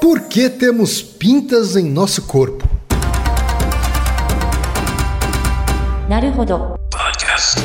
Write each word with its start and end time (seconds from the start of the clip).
Por 0.00 0.20
que 0.22 0.48
temos 0.48 1.02
pintas 1.02 1.74
em 1.76 1.84
nosso 1.84 2.22
corpo? 2.22 2.64
Naruhodo. 6.08 6.78
Podcast. 6.90 7.60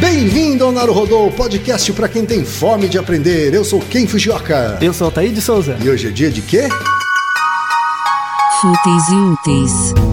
Bem-vindo 0.00 0.64
ao 0.64 0.72
Naruhodo, 0.72 1.30
podcast 1.36 1.92
para 1.92 2.08
quem 2.08 2.24
tem 2.24 2.44
fome 2.44 2.88
de 2.88 2.98
aprender. 2.98 3.52
Eu 3.52 3.64
sou 3.64 3.80
Ken 3.80 4.06
Fujioka. 4.06 4.78
Eu 4.80 4.92
sou 4.92 5.06
Altair 5.06 5.32
de 5.32 5.40
Souza. 5.42 5.76
E 5.82 5.88
hoje 5.88 6.08
é 6.08 6.10
dia 6.10 6.30
de 6.30 6.40
quê? 6.40 6.68
Fúteis 8.60 9.08
e 9.08 9.14
úteis. 9.14 10.07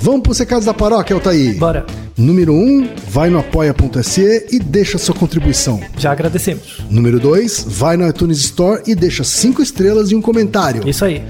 Vamos 0.00 0.22
para 0.22 0.32
os 0.32 0.38
recados 0.38 0.64
da 0.64 0.72
paróquia, 0.72 1.14
Altair. 1.14 1.56
Bora. 1.58 1.84
Número 2.16 2.52
1, 2.52 2.56
um, 2.56 2.88
vai 3.08 3.30
no 3.30 3.38
apoia.se 3.38 4.46
e 4.50 4.58
deixa 4.58 4.98
sua 4.98 5.14
contribuição. 5.14 5.80
Já 5.96 6.12
agradecemos. 6.12 6.82
Número 6.88 7.18
2, 7.18 7.64
vai 7.68 7.96
no 7.96 8.08
iTunes 8.08 8.38
Store 8.38 8.82
e 8.86 8.94
deixa 8.94 9.22
5 9.24 9.62
estrelas 9.62 10.10
e 10.10 10.14
um 10.14 10.22
comentário. 10.22 10.88
Isso 10.88 11.04
aí. 11.04 11.22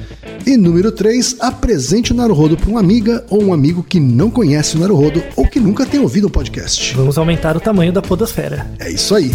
E 0.47 0.57
número 0.57 0.93
3, 0.93 1.37
apresente 1.41 2.13
o 2.13 2.15
Naruhodo 2.15 2.57
para 2.57 2.71
uma 2.71 2.81
amiga 2.81 3.25
ou 3.29 3.43
um 3.43 3.53
amigo 3.53 3.83
que 3.83 3.99
não 4.01 4.31
conhece 4.31 4.77
o 4.77 4.81
Naruhodo 4.81 5.23
ou 5.37 5.47
que 5.47 5.61
nunca 5.61 5.85
tem 5.85 6.01
ouvido 6.01 6.27
o 6.27 6.31
podcast. 6.31 6.95
Vamos 6.95 7.19
aumentar 7.19 7.57
o 7.57 7.61
tamanho 7.61 7.93
da 7.93 8.01
podosfera. 8.01 8.67
É 8.79 8.91
isso 8.91 9.15
aí. 9.15 9.33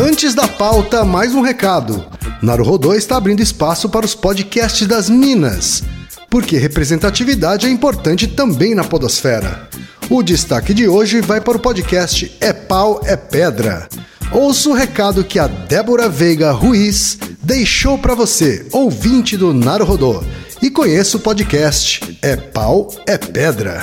Antes 0.00 0.34
da 0.34 0.46
pauta, 0.46 1.04
mais 1.04 1.34
um 1.34 1.42
recado. 1.42 2.04
Naruhodô 2.42 2.94
está 2.94 3.16
abrindo 3.16 3.42
espaço 3.42 3.88
para 3.88 4.06
os 4.06 4.14
podcasts 4.14 4.86
das 4.86 5.10
Minas, 5.10 5.82
porque 6.30 6.56
representatividade 6.56 7.66
é 7.66 7.70
importante 7.70 8.26
também 8.26 8.74
na 8.74 8.84
podosfera. 8.84 9.68
O 10.10 10.22
destaque 10.22 10.72
de 10.72 10.88
hoje 10.88 11.20
vai 11.20 11.40
para 11.40 11.56
o 11.56 11.60
podcast 11.60 12.34
É 12.40 12.52
Pau, 12.52 13.00
é 13.04 13.16
Pedra. 13.16 13.88
Ouça 14.32 14.68
o 14.68 14.74
recado 14.74 15.24
que 15.24 15.38
a 15.38 15.46
Débora 15.46 16.08
Veiga 16.08 16.50
Ruiz 16.50 17.18
deixou 17.42 17.98
para 17.98 18.14
você, 18.14 18.66
ouvinte 18.72 19.36
do 19.36 19.54
Naruhodô, 19.54 20.22
e 20.60 20.70
conheça 20.70 21.16
o 21.16 21.20
podcast 21.20 22.18
É 22.20 22.36
Pau, 22.36 22.88
é 23.06 23.16
Pedra. 23.16 23.80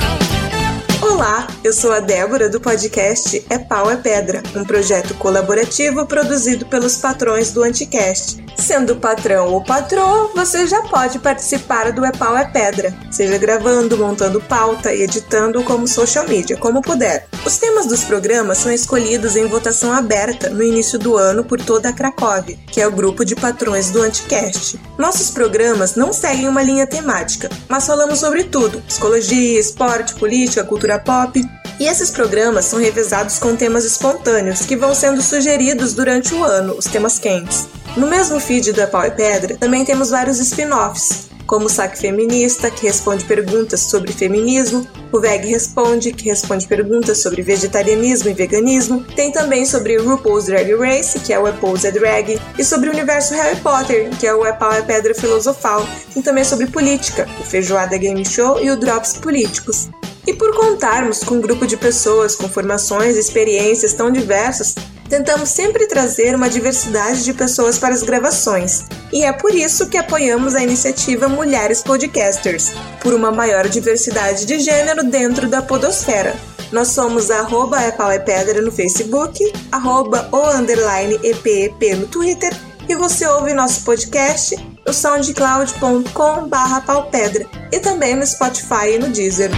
Olá, 1.16 1.48
eu 1.64 1.72
sou 1.72 1.94
a 1.94 2.02
Débora 2.02 2.50
do 2.50 2.60
podcast 2.60 3.42
É 3.50 3.58
Pau 3.58 3.90
é 3.90 3.96
Pedra, 3.96 4.44
um 4.54 4.66
projeto 4.66 5.14
colaborativo 5.14 6.06
produzido 6.06 6.66
pelos 6.66 6.98
patrões 6.98 7.54
do 7.54 7.64
Anticast. 7.64 8.44
Sendo 8.58 8.98
patrão 8.98 9.48
ou 9.54 9.64
patroa, 9.64 10.30
você 10.36 10.68
já 10.68 10.82
pode 10.82 11.20
participar 11.20 11.94
do 11.94 12.04
É 12.04 12.12
Pau 12.12 12.38
é 12.38 12.44
Pedra, 12.44 12.94
seja 13.10 13.38
gravando, 13.38 13.98
montando 13.98 14.42
pauta 14.42 14.94
e 14.94 15.04
editando 15.04 15.64
como 15.64 15.88
social 15.88 16.28
media, 16.28 16.58
como 16.58 16.82
puder. 16.82 17.26
Os 17.46 17.58
temas 17.60 17.86
dos 17.86 18.04
programas 18.04 18.58
são 18.58 18.72
escolhidos 18.72 19.36
em 19.36 19.46
votação 19.46 19.94
aberta 19.94 20.50
no 20.50 20.64
início 20.64 20.98
do 20.98 21.16
ano 21.16 21.44
por 21.46 21.62
toda 21.62 21.90
a 21.90 21.94
Cracóvia, 21.94 22.58
que 22.72 22.82
é 22.82 22.88
o 22.88 22.92
grupo 22.92 23.24
de 23.24 23.36
patrões 23.36 23.92
do 23.92 24.02
Anticast. 24.02 24.80
Nossos 24.98 25.30
programas 25.30 25.94
não 25.94 26.12
seguem 26.12 26.50
uma 26.50 26.64
linha 26.64 26.88
temática, 26.88 27.48
mas 27.70 27.86
falamos 27.86 28.18
sobre 28.18 28.46
tudo: 28.46 28.82
psicologia, 28.82 29.60
esporte, 29.60 30.16
política, 30.16 30.64
cultura 30.64 30.98
pop. 30.98 31.40
E 31.80 31.86
esses 31.86 32.10
programas 32.10 32.66
são 32.66 32.80
revezados 32.80 33.38
com 33.38 33.56
temas 33.56 33.86
espontâneos 33.86 34.66
que 34.66 34.76
vão 34.76 34.96
sendo 34.96 35.22
sugeridos 35.22 35.94
durante 35.94 36.34
o 36.34 36.44
ano, 36.44 36.74
os 36.76 36.86
temas 36.86 37.20
quentes. 37.20 37.68
No 37.96 38.08
mesmo 38.08 38.40
feed 38.40 38.72
do 38.72 38.82
É 38.82 38.88
Pau 38.88 39.06
e 39.06 39.12
Pedra, 39.12 39.56
também 39.56 39.86
temos 39.86 40.10
vários 40.10 40.40
spin-offs, 40.40 41.28
como 41.46 41.66
o 41.66 41.70
Saque 41.70 41.98
Feminista, 41.98 42.72
que 42.72 42.86
responde 42.88 43.26
perguntas 43.26 43.82
sobre 43.82 44.12
feminismo, 44.12 44.88
o 45.12 45.20
VEG 45.20 45.48
Responde, 45.48 46.12
que 46.12 46.26
responde 46.26 46.68
perguntas 46.68 47.22
sobre 47.22 47.42
vegetarianismo 47.42 48.30
e 48.30 48.34
veganismo, 48.34 49.04
tem 49.16 49.32
também 49.32 49.66
sobre 49.66 49.98
RuPaul's 49.98 50.46
Drag 50.46 50.74
Race, 50.76 51.20
que 51.20 51.32
é 51.32 51.40
o 51.40 51.46
RuPaul's 51.46 51.86
é 51.86 51.92
Drag, 51.92 52.40
e 52.58 52.64
sobre 52.64 52.90
o 52.90 52.92
universo 52.92 53.34
Harry 53.34 53.60
Potter, 53.62 54.10
que 54.20 54.28
é 54.28 54.34
o 54.34 54.46
É 54.46 54.54
Pau 54.54 54.72
é 54.72 54.82
Pedra 54.82 55.14
Filosofal, 55.14 55.88
e 56.16 56.22
também 56.22 56.44
sobre 56.44 56.68
política, 56.68 57.28
o 57.40 57.44
Feijoada 57.44 57.98
Game 57.98 58.26
Show 58.26 58.62
e 58.62 58.70
o 58.72 58.78
Drops 58.78 59.14
Políticos. 59.14 59.90
E 60.28 60.34
por 60.34 60.56
contarmos 60.56 61.24
com 61.24 61.36
um 61.36 61.42
grupo 61.42 61.68
de 61.68 61.78
pessoas 61.78 62.36
com 62.36 62.50
formações 62.50 63.16
e 63.16 63.20
experiências 63.20 63.94
tão 63.94 64.12
diversas, 64.12 64.74
tentamos 65.10 65.50
sempre 65.50 65.88
trazer 65.88 66.36
uma 66.36 66.50
diversidade 66.50 67.24
de 67.24 67.34
pessoas 67.34 67.78
para 67.78 67.94
as 67.94 68.04
gravações. 68.04 68.86
E 69.12 69.24
é 69.24 69.32
por 69.32 69.54
isso 69.54 69.88
que 69.88 69.98
apoiamos 69.98 70.56
a 70.56 70.64
iniciativa 70.64 71.28
Mulheres 71.28 71.82
Podcasters, 71.82 72.74
por 73.02 73.14
uma 73.14 73.32
maior 73.32 73.68
diversidade 73.68 74.46
de 74.46 74.60
gênero 74.60 75.04
dentro 75.04 75.48
da 75.48 75.62
podosfera. 75.62 76.36
Nós 76.72 76.90
somos 76.90 77.30
arroba 77.30 77.82
é 77.82 77.96
é 77.96 78.62
no 78.62 78.72
Facebook, 78.72 79.40
arroba 79.72 80.28
o 80.32 80.50
underline 80.50 81.20
EPEP 81.24 81.96
no 81.96 82.08
Twitter 82.08 82.54
e 82.88 82.96
você 82.96 83.26
ouve 83.28 83.54
nosso 83.54 83.84
podcast 83.84 84.56
no 84.86 84.94
soundcloud.com 84.94 86.48
barra 86.48 86.82
paupedra 86.82 87.48
e 87.72 87.80
também 87.80 88.16
no 88.16 88.26
Spotify 88.26 88.96
e 88.96 89.00
no 89.00 89.10
Deezer. 89.10 89.52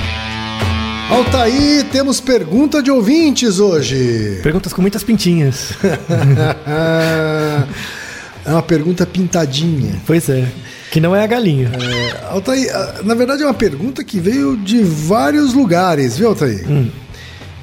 Altaí, 1.09 1.85
temos 1.89 2.19
pergunta 2.19 2.83
de 2.83 2.91
ouvintes 2.91 3.59
hoje. 3.59 4.39
Perguntas 4.43 4.73
com 4.73 4.81
muitas 4.81 5.03
pintinhas. 5.03 5.71
é 8.45 8.51
uma 8.51 8.61
pergunta 8.61 9.05
pintadinha. 9.05 10.01
Pois 10.05 10.27
é. 10.27 10.45
Que 10.91 10.99
não 10.99 11.15
é 11.15 11.23
a 11.23 11.27
galinha. 11.27 11.71
É, 11.73 12.25
Altaí, 12.29 12.67
na 13.05 13.15
verdade 13.15 13.41
é 13.41 13.45
uma 13.45 13.53
pergunta 13.53 14.03
que 14.03 14.19
veio 14.19 14.57
de 14.57 14.83
vários 14.83 15.53
lugares, 15.53 16.17
viu, 16.17 16.27
Altaí? 16.27 16.65
Hum. 16.67 16.89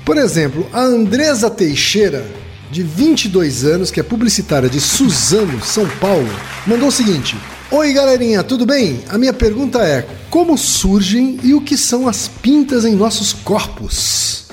Por 0.07 0.17
exemplo, 0.17 0.67
a 0.73 0.81
Andresa 0.81 1.51
Teixeira, 1.51 2.25
de 2.71 2.83
22 2.83 3.65
anos, 3.65 3.91
que 3.91 4.01
é 4.01 4.03
publicitária 4.03 4.71
de 4.71 4.81
Suzano, 4.81 5.63
São 5.63 5.87
Paulo, 6.01 6.31
mandou 6.67 6.89
o 6.89 6.93
seguinte: 6.93 7.37
Oi, 7.77 7.93
galerinha, 7.93 8.45
tudo 8.45 8.65
bem? 8.65 9.01
A 9.09 9.19
minha 9.19 9.33
pergunta 9.33 9.81
é: 9.81 10.07
como 10.31 10.57
surgem 10.57 11.41
e 11.43 11.55
o 11.55 11.61
que 11.61 11.77
são 11.77 12.07
as 12.07 12.29
pintas 12.29 12.85
em 12.85 12.95
nossos 12.95 13.33
corpos? 13.33 14.45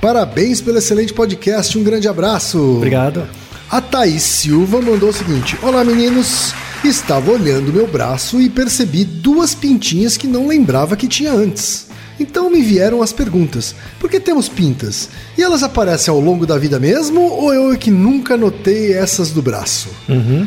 Parabéns 0.00 0.60
pelo 0.60 0.78
excelente 0.78 1.12
podcast, 1.12 1.76
um 1.76 1.82
grande 1.82 2.06
abraço. 2.06 2.76
Obrigado. 2.76 3.26
A 3.68 3.80
Thaís 3.80 4.22
Silva 4.22 4.80
mandou 4.80 5.08
o 5.08 5.12
seguinte: 5.12 5.58
Olá, 5.60 5.82
meninos. 5.82 6.54
Estava 6.84 7.32
olhando 7.32 7.72
meu 7.72 7.88
braço 7.88 8.40
e 8.40 8.48
percebi 8.48 9.02
duas 9.02 9.56
pintinhas 9.56 10.16
que 10.16 10.28
não 10.28 10.46
lembrava 10.46 10.96
que 10.96 11.08
tinha 11.08 11.32
antes. 11.32 11.88
Então 12.20 12.48
me 12.48 12.62
vieram 12.62 13.02
as 13.02 13.12
perguntas: 13.12 13.74
por 13.98 14.08
que 14.08 14.20
temos 14.20 14.48
pintas? 14.48 15.08
E 15.36 15.42
elas 15.42 15.64
aparecem 15.64 16.14
ao 16.14 16.20
longo 16.20 16.46
da 16.46 16.56
vida 16.56 16.78
mesmo 16.78 17.22
ou 17.22 17.52
eu 17.52 17.72
é 17.72 17.76
que 17.76 17.90
nunca 17.90 18.36
notei 18.36 18.92
essas 18.92 19.32
do 19.32 19.42
braço? 19.42 19.88
Uhum. 20.08 20.46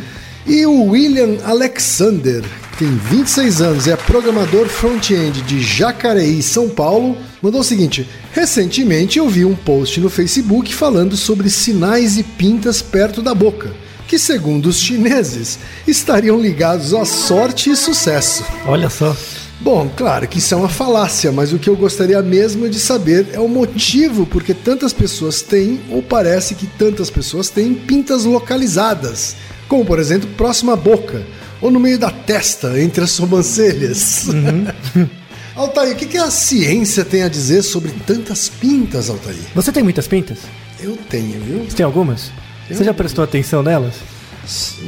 E 0.51 0.65
o 0.65 0.83
William 0.87 1.37
Alexander, 1.45 2.43
que 2.73 2.79
tem 2.79 2.93
26 2.93 3.61
anos 3.61 3.87
e 3.87 3.91
é 3.91 3.95
programador 3.95 4.67
front-end 4.67 5.41
de 5.43 5.61
Jacareí, 5.61 6.43
São 6.43 6.67
Paulo, 6.67 7.15
mandou 7.41 7.61
o 7.61 7.63
seguinte: 7.63 8.05
Recentemente 8.33 9.17
eu 9.17 9.29
vi 9.29 9.45
um 9.45 9.55
post 9.55 10.01
no 10.01 10.09
Facebook 10.09 10.75
falando 10.75 11.15
sobre 11.15 11.49
sinais 11.49 12.17
e 12.17 12.23
pintas 12.23 12.81
perto 12.81 13.21
da 13.21 13.33
boca, 13.33 13.71
que, 14.09 14.19
segundo 14.19 14.65
os 14.65 14.77
chineses, 14.77 15.57
estariam 15.87 16.37
ligados 16.37 16.93
à 16.93 17.05
sorte 17.05 17.69
e 17.69 17.75
sucesso. 17.77 18.43
Olha 18.65 18.89
só. 18.89 19.15
Bom, 19.61 19.89
claro 19.95 20.27
que 20.27 20.39
isso 20.39 20.53
é 20.53 20.57
uma 20.57 20.67
falácia, 20.67 21.31
mas 21.31 21.53
o 21.53 21.59
que 21.59 21.69
eu 21.69 21.77
gostaria 21.77 22.21
mesmo 22.21 22.67
de 22.67 22.77
saber 22.77 23.27
é 23.31 23.39
o 23.39 23.47
motivo 23.47 24.25
por 24.25 24.43
que 24.43 24.53
tantas 24.53 24.91
pessoas 24.91 25.41
têm, 25.41 25.79
ou 25.89 26.03
parece 26.03 26.55
que 26.55 26.67
tantas 26.67 27.09
pessoas 27.09 27.49
têm, 27.49 27.73
pintas 27.73 28.25
localizadas, 28.25 29.37
como 29.71 29.85
por 29.85 29.99
exemplo 29.99 30.29
próxima 30.35 30.73
à 30.73 30.75
boca, 30.75 31.25
ou 31.61 31.71
no 31.71 31.79
meio 31.79 31.97
da 31.97 32.11
testa, 32.11 32.77
entre 32.81 33.05
as 33.05 33.11
sobrancelhas. 33.11 34.27
Uhum. 34.27 35.07
Altair, 35.55 35.93
o 35.93 35.95
que, 35.95 36.07
que 36.07 36.17
a 36.17 36.29
ciência 36.29 37.05
tem 37.05 37.23
a 37.23 37.29
dizer 37.29 37.61
sobre 37.61 37.89
tantas 38.05 38.49
pintas, 38.49 39.09
Altair? 39.09 39.37
Você 39.55 39.71
tem 39.71 39.81
muitas 39.81 40.09
pintas? 40.09 40.39
Eu 40.77 40.97
tenho, 41.09 41.39
viu? 41.39 41.59
Você 41.63 41.77
tem 41.77 41.85
algumas? 41.85 42.31
Eu 42.69 42.75
Você 42.75 42.83
já 42.83 42.93
prestou 42.93 43.23
atenção 43.23 43.63
nelas? 43.63 43.93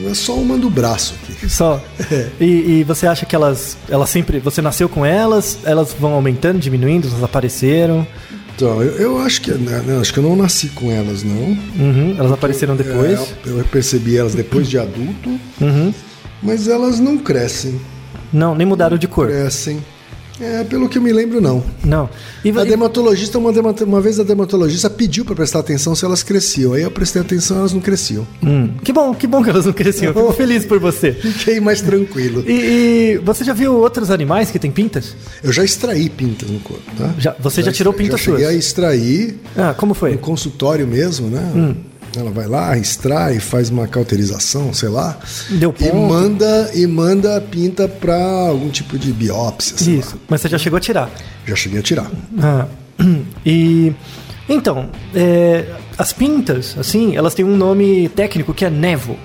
É 0.06 0.13
só 0.13 0.34
uma 0.34 0.57
do 0.57 0.69
braço 0.69 1.16
aqui. 1.24 1.48
Só. 1.50 1.81
É. 2.12 2.28
E, 2.42 2.46
e, 2.80 2.84
você 2.84 3.07
acha 3.07 3.25
que 3.25 3.34
elas, 3.34 3.78
elas 3.88 4.10
sempre. 4.10 4.40
Você 4.40 4.62
nasceu 4.62 4.90
com 4.90 5.06
elas? 5.06 5.60
Elas 5.63 5.96
vão 5.98 6.12
aumentando, 6.13 6.60
diminuindo? 6.60 7.07
Elas 7.07 7.24
apareceram? 7.24 8.06
Então, 8.56 8.82
eu, 8.82 8.96
eu 8.98 9.20
acho 9.20 9.42
que 9.42 9.52
não, 9.52 10.00
acho 10.00 10.14
que 10.14 10.20
eu 10.20 10.24
não 10.24 10.36
nasci 10.36 10.70
com 10.70 10.92
elas, 10.92 11.24
não. 11.24 11.36
Uhum, 11.36 12.16
elas 12.18 12.32
apareceram 12.32 12.76
depois? 12.76 13.20
É, 13.20 13.50
eu 13.50 13.66
percebi 13.72 14.18
elas 14.18 14.36
depois 14.36 14.70
de 14.70 14.78
adulto. 14.78 15.30
Uhum. 15.60 15.94
Mas 16.42 16.68
elas 16.68 17.00
não 17.00 17.18
crescem. 17.18 17.80
Não, 18.32 18.54
nem 18.54 18.68
mudaram 18.68 18.98
de 18.98 19.08
cor. 19.08 19.28
Crescem. 19.28 19.84
É, 20.39 20.63
pelo 20.63 20.89
que 20.89 20.97
eu 20.97 21.01
me 21.01 21.13
lembro, 21.13 21.39
não. 21.39 21.63
Não. 21.83 22.09
E, 22.44 22.50
a 22.50 22.63
dermatologista, 22.63 23.38
uma, 23.38 23.51
uma 23.51 24.01
vez 24.01 24.19
a 24.19 24.24
dermatologista 24.24 24.89
pediu 24.89 25.24
para 25.24 25.35
prestar 25.35 25.59
atenção 25.59 25.95
se 25.95 26.03
elas 26.03 26.24
cresciam. 26.24 26.74
Aí 26.74 26.81
eu 26.81 26.91
prestei 26.91 27.21
atenção 27.21 27.57
elas 27.59 27.74
não 27.74 27.80
cresciam. 27.80 28.27
Hum, 28.41 28.69
que 28.83 28.91
bom, 28.91 29.13
que 29.13 29.27
bom 29.27 29.44
que 29.44 29.50
elas 29.50 29.65
não 29.65 29.74
cresciam. 29.74 30.12
Eu 30.12 30.13
fico 30.13 30.33
feliz 30.33 30.65
por 30.65 30.80
você. 30.80 31.13
Fiquei 31.13 31.59
mais 31.59 31.81
tranquilo. 31.81 32.44
E, 32.47 32.51
e, 32.51 33.18
você 33.24 33.44
já 33.44 33.53
viu 33.53 33.75
outros 33.75 34.09
animais 34.09 34.50
que 34.50 34.57
têm 34.57 34.71
pintas? 34.71 35.15
Eu 35.44 35.51
já 35.51 35.63
extraí 35.63 36.09
pintas 36.09 36.50
no 36.50 36.59
corpo, 36.59 36.83
tá? 36.97 37.13
Já, 37.19 37.35
você 37.39 37.62
já, 37.62 37.68
já 37.68 37.77
tirou 37.77 37.94
pintas 37.94 38.19
já 38.19 38.25
cheguei 38.25 38.45
suas? 38.45 38.53
a 38.53 38.57
extrair. 38.57 39.39
Ah, 39.56 39.74
como 39.74 39.94
foi? 39.94 40.13
No 40.13 40.18
consultório 40.18 40.88
mesmo, 40.88 41.27
né? 41.27 41.51
Hum. 41.56 41.75
Ela 42.15 42.30
vai 42.31 42.48
lá, 42.48 42.77
extrai, 42.77 43.39
faz 43.39 43.69
uma 43.69 43.88
cauterização, 43.88 44.74
sei 44.74 44.89
lá, 44.89 45.18
Deu 45.50 45.74
e 45.80 45.89
ponto. 45.89 45.95
manda 45.95 46.71
e 46.74 46.86
manda 46.86 47.38
a 47.38 47.42
pinta 47.42 47.88
para 47.88 48.15
algum 48.48 48.69
tipo 48.69 48.98
de 49.00 49.12
biópsia. 49.12 49.77
sei 49.77 49.95
Isso. 49.95 50.15
lá. 50.15 50.21
Mas 50.30 50.42
você 50.42 50.50
já 50.50 50.57
chegou 50.57 50.77
a 50.77 50.80
tirar. 50.80 51.10
Já 51.45 51.56
cheguei 51.56 51.80
a 51.80 51.83
tirar. 51.83 52.12
Ah, 52.42 52.68
e 53.45 53.94
então, 54.48 54.89
é, 55.15 55.65
as 55.98 56.12
pintas, 56.13 56.75
assim, 56.77 57.15
elas 57.15 57.33
têm 57.33 57.45
um 57.45 57.56
nome 57.56 58.10
técnico 58.10 58.54
que 58.54 58.66
é 58.66 58.69
nevo. 58.69 59.18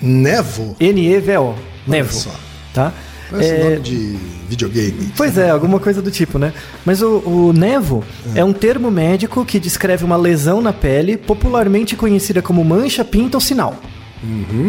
Nevo? 0.00 0.76
N-E-V-O. 0.78 1.54
Nevo. 1.86 2.30
Tá? 2.72 2.92
Parece 3.30 3.50
É, 3.50 3.64
nome 3.64 3.80
de 3.80 4.18
videogame. 4.48 5.12
Pois 5.16 5.38
é, 5.38 5.50
alguma 5.50 5.78
coisa 5.78 6.02
do 6.02 6.10
tipo, 6.10 6.38
né? 6.38 6.52
Mas 6.84 7.00
o, 7.00 7.18
o 7.18 7.52
nevo 7.52 8.04
é. 8.34 8.44
um 8.44 8.52
termo 8.52 8.90
médico 8.90 9.44
que 9.44 9.60
descreve 9.60 10.04
uma 10.04 10.16
lesão 10.16 10.60
na 10.60 10.72
pele, 10.72 11.16
popularmente 11.16 11.94
conhecida 11.96 12.42
como 12.42 12.64
mancha, 12.64 13.04
pinta 13.04 13.36
ou 13.36 13.40
sinal. 13.40 13.76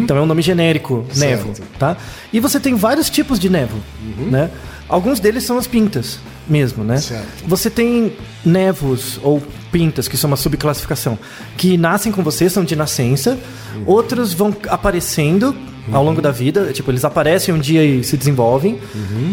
Então 0.02 0.16
é 0.16 0.20
um 0.22 0.26
nome 0.26 0.40
genérico, 0.40 1.04
nevo, 1.14 1.52
tá? 1.78 1.96
E 2.32 2.40
você 2.40 2.58
tem 2.58 2.74
vários 2.74 3.10
tipos 3.10 3.38
de 3.38 3.50
nevo, 3.50 3.76
né? 4.30 4.50
Alguns 4.88 5.20
deles 5.20 5.44
são 5.44 5.58
as 5.58 5.66
pintas 5.66 6.18
mesmo, 6.48 6.82
né? 6.82 6.96
Certo. 6.98 7.26
Você 7.46 7.68
tem 7.68 8.14
nevos 8.44 9.20
ou 9.22 9.42
pintas, 9.70 10.08
que 10.08 10.16
são 10.16 10.28
uma 10.28 10.36
subclassificação, 10.36 11.18
que 11.56 11.76
nascem 11.76 12.10
com 12.10 12.22
você, 12.22 12.48
são 12.48 12.64
de 12.64 12.74
nascença. 12.74 13.38
Outros 13.86 14.32
vão 14.32 14.54
aparecendo 14.68 15.54
ao 15.90 16.04
longo 16.04 16.20
da 16.22 16.30
vida, 16.30 16.72
tipo, 16.72 16.90
eles 16.90 17.04
aparecem 17.04 17.52
um 17.54 17.58
dia 17.58 17.84
e 17.84 18.04
se 18.04 18.16
desenvolvem. 18.16 18.78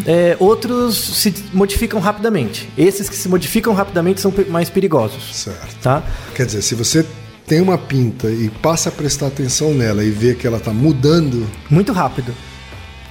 É, 0.06 0.36
outros 0.40 0.96
se 0.98 1.34
modificam 1.54 2.00
rapidamente. 2.00 2.70
Esses 2.78 3.10
que 3.10 3.16
se 3.16 3.28
modificam 3.30 3.74
rapidamente 3.74 4.22
são 4.22 4.34
mais 4.50 4.70
perigosos, 4.70 5.36
Certo. 5.36 5.76
tá? 5.82 6.04
Quer 6.34 6.46
dizer, 6.46 6.62
se 6.62 6.74
você 6.76 7.06
tem 7.46 7.62
uma 7.62 7.78
pinta 7.78 8.28
e 8.30 8.50
passa 8.62 8.90
a 8.90 8.92
prestar 8.92 9.28
atenção 9.28 9.74
nela 9.74 10.04
e 10.04 10.10
vê 10.10 10.34
que 10.36 10.46
ela 10.48 10.58
está 10.58 10.72
mudando, 10.72 11.48
Muito 11.70 11.92
rápido. 11.92 12.34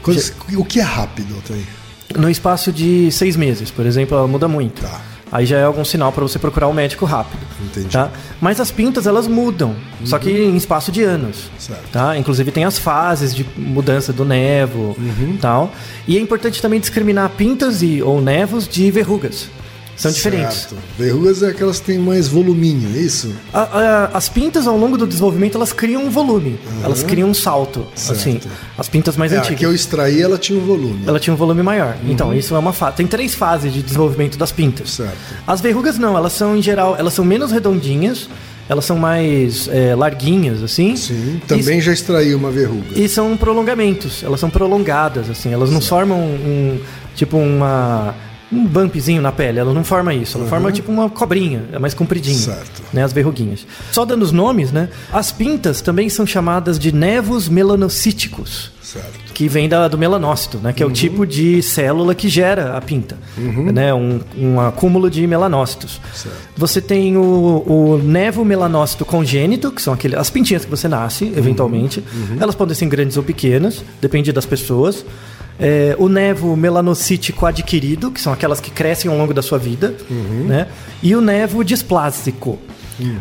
coisas- 0.02 0.32
o 0.56 0.64
que 0.64 0.80
é 0.80 0.82
rápido, 0.84 1.34
Altair? 1.34 1.64
No 2.16 2.30
espaço 2.30 2.72
de 2.72 3.10
seis 3.12 3.36
meses, 3.36 3.70
por 3.70 3.84
exemplo, 3.84 4.16
ela 4.16 4.26
muda 4.26 4.48
muito. 4.48 4.80
Tá. 4.82 5.00
Aí 5.30 5.44
já 5.46 5.58
é 5.58 5.64
algum 5.64 5.84
sinal 5.84 6.12
para 6.12 6.22
você 6.22 6.38
procurar 6.38 6.68
um 6.68 6.72
médico 6.72 7.04
rápido. 7.04 7.40
Entendi. 7.64 7.88
Tá? 7.88 8.10
Mas 8.40 8.60
as 8.60 8.70
pintas 8.70 9.06
elas 9.06 9.26
mudam, 9.26 9.74
só 10.04 10.18
que 10.18 10.30
em 10.30 10.56
espaço 10.56 10.90
de 10.90 11.02
anos. 11.02 11.50
Certo. 11.58 11.88
Tá? 11.90 12.16
Inclusive 12.16 12.50
tem 12.50 12.64
as 12.64 12.78
fases 12.78 13.34
de 13.34 13.44
mudança 13.56 14.12
do 14.12 14.24
nevo, 14.24 14.96
tal. 15.40 15.72
E 16.06 16.16
é 16.16 16.20
importante 16.20 16.62
também 16.62 16.80
discriminar 16.80 17.30
pintas 17.30 17.82
e 17.82 18.02
ou 18.02 18.20
nevos 18.20 18.66
de 18.66 18.90
verrugas. 18.90 19.48
São 19.98 20.12
diferentes. 20.12 20.58
Certo. 20.58 20.76
Verrugas 20.96 21.42
é 21.42 21.48
aquelas 21.48 21.80
que 21.80 21.86
têm 21.86 21.98
mais 21.98 22.28
voluminho, 22.28 22.88
é 22.96 23.00
isso? 23.00 23.34
A- 23.52 23.60
a- 23.62 24.10
as 24.16 24.28
pintas 24.28 24.66
ao 24.68 24.76
longo 24.78 24.96
do 24.96 25.06
desenvolvimento 25.06 25.56
elas 25.56 25.72
criam 25.72 26.04
um 26.04 26.08
volume, 26.10 26.58
elas 26.84 27.02
criam 27.02 27.28
um 27.28 27.34
salto, 27.34 27.84
Certo. 27.96 28.16
assim. 28.18 28.40
As 28.78 28.88
pintas 28.88 29.16
mais 29.16 29.32
É, 29.32 29.36
a 29.36 29.40
antigas. 29.40 29.58
que 29.58 29.66
eu 29.66 29.74
extraí, 29.74 30.22
ela 30.22 30.38
tinha 30.38 30.56
um 30.58 30.64
volume. 30.64 31.00
Ela 31.04 31.18
tinha 31.18 31.34
um 31.34 31.36
volume 31.36 31.62
maior. 31.64 31.96
Então, 32.06 32.32
isso 32.32 32.54
é 32.54 32.58
uma 32.58 32.72
fase. 32.72 32.96
Tem 32.96 33.06
três 33.08 33.34
fases 33.34 33.72
de 33.72 33.82
desenvolvimento 33.82 34.38
das 34.38 34.52
pintas. 34.52 34.90
Certo. 34.92 35.16
As 35.44 35.60
verrugas 35.60 35.98
não, 35.98 36.16
elas 36.16 36.32
são 36.32 36.56
em 36.56 36.62
geral, 36.62 36.94
elas 36.96 37.12
são 37.12 37.24
menos 37.24 37.50
redondinhas, 37.50 38.28
elas 38.68 38.84
são 38.84 38.96
mais 38.96 39.66
é, 39.66 39.96
larguinhas, 39.96 40.62
assim. 40.62 40.94
Sim, 40.94 41.40
também 41.48 41.80
já 41.80 41.92
extraí 41.92 42.34
uma 42.36 42.52
verruga. 42.52 42.86
E, 42.94 43.04
e 43.04 43.08
são 43.08 43.36
prolongamentos, 43.36 44.22
elas 44.22 44.38
são 44.38 44.48
prolongadas, 44.48 45.28
assim. 45.28 45.52
Elas 45.52 45.70
não 45.72 45.80
formam 45.80 46.20
um, 46.20 46.78
tipo 47.16 47.36
uma 47.36 48.14
um 48.50 48.64
bumpzinho 48.66 49.20
na 49.20 49.30
pele, 49.30 49.58
ela 49.58 49.74
não 49.74 49.84
forma 49.84 50.14
isso, 50.14 50.38
ela 50.38 50.46
forma 50.48 50.72
tipo 50.72 50.90
uma 50.90 51.10
cobrinha, 51.10 51.64
é 51.72 51.78
mais 51.78 51.92
compridinha, 51.94 52.38
Certo. 52.38 52.82
né, 52.92 53.02
as 53.04 53.12
verruguinhas. 53.12 53.66
Só 53.92 54.04
dando 54.04 54.22
os 54.22 54.32
nomes, 54.32 54.72
né? 54.72 54.88
As 55.12 55.30
pintas 55.30 55.80
também 55.82 56.08
são 56.08 56.26
chamadas 56.26 56.78
de 56.78 56.90
nevos 56.90 57.48
melanocíticos 57.48 58.70
Certo. 58.80 59.34
que 59.34 59.48
vem 59.48 59.68
da, 59.68 59.86
do 59.86 59.98
melanócito, 59.98 60.58
né? 60.58 60.72
Que 60.72 60.82
é 60.82 60.86
o 60.86 60.90
tipo 60.90 61.26
de 61.26 61.60
célula 61.62 62.14
que 62.14 62.26
gera 62.28 62.74
a 62.76 62.80
pinta, 62.80 63.18
né? 63.36 63.92
Um, 63.92 64.20
um 64.36 64.60
acúmulo 64.60 65.10
de 65.10 65.26
melanócitos. 65.26 66.00
Certo. 66.14 66.36
Você 66.56 66.80
tem 66.80 67.16
o, 67.18 67.22
o 67.66 68.00
nevo 68.02 68.44
melanócito 68.46 69.04
congênito, 69.04 69.70
que 69.70 69.82
são 69.82 69.92
aquele, 69.92 70.16
as 70.16 70.30
pintinhas 70.30 70.64
que 70.64 70.70
você 70.70 70.88
nasce, 70.88 71.30
eventualmente. 71.36 72.02
Elas 72.40 72.54
podem 72.54 72.74
ser 72.74 72.86
grandes 72.86 73.16
ou 73.18 73.22
pequenas, 73.22 73.84
depende 74.00 74.32
das 74.32 74.46
pessoas. 74.46 75.04
É, 75.60 75.96
o 75.98 76.08
nevo 76.08 76.56
melanocítico 76.56 77.44
adquirido, 77.44 78.10
que 78.10 78.20
são 78.20 78.32
aquelas 78.32 78.60
que 78.60 78.70
crescem 78.70 79.10
ao 79.10 79.16
longo 79.16 79.34
da 79.34 79.42
sua 79.42 79.58
vida, 79.58 79.94
né? 80.46 80.68
E 81.02 81.16
o 81.16 81.20
nevo 81.20 81.64
displásico. 81.64 82.58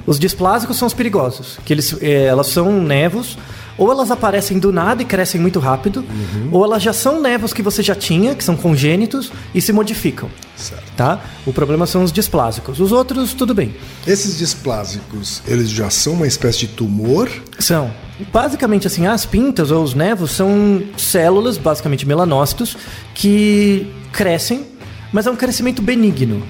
Os 0.06 0.19
displásicos 0.19 0.78
são 0.78 0.88
os 0.88 0.94
perigosos, 0.94 1.60
que 1.66 1.74
eles, 1.74 1.95
é, 2.01 2.25
elas 2.25 2.48
são 2.48 2.81
nevos, 2.81 3.38
ou 3.77 3.91
elas 3.91 4.12
aparecem 4.12 4.59
do 4.59 4.71
nada 4.71 5.01
e 5.01 5.06
crescem 5.06 5.39
muito 5.39 5.59
rápido, 5.59 6.03
ou 6.51 6.63
elas 6.63 6.81
já 6.81 6.94
são 6.94 7.21
nevos 7.21 7.53
que 7.53 7.62
você 7.62 7.83
já 7.83 7.95
tinha, 7.95 8.35
que 8.35 8.44
são 8.44 8.56
congênitos, 8.56 9.31
e 9.53 9.62
se 9.62 9.71
modificam. 9.71 10.29
Certo. 10.56 10.91
Tá? 10.95 11.21
O 11.45 11.53
problema 11.53 11.85
são 11.85 12.03
os 12.03 12.12
displásicos. 12.12 12.79
Os 12.79 12.91
outros, 12.91 13.33
tudo 13.33 13.53
bem. 13.53 13.75
Esses 14.07 14.38
displásicos, 14.38 15.41
eles 15.47 15.69
já 15.69 15.89
são 15.89 16.13
uma 16.13 16.25
espécie 16.27 16.59
de 16.59 16.68
tumor? 16.69 17.29
São. 17.59 17.91
Basicamente, 18.33 18.88
assim, 18.88 19.06
as 19.06 19.25
pintas 19.25 19.69
ou 19.69 19.83
os 19.83 19.94
nevos 19.94 20.31
são 20.31 20.81
células, 20.97 21.57
basicamente 21.57 22.07
melanócitos, 22.07 22.75
que 23.13 23.94
crescem, 24.12 24.65
mas 25.12 25.25
é 25.25 25.31
um 25.31 25.36
crescimento 25.36 25.81
benigno, 25.81 26.44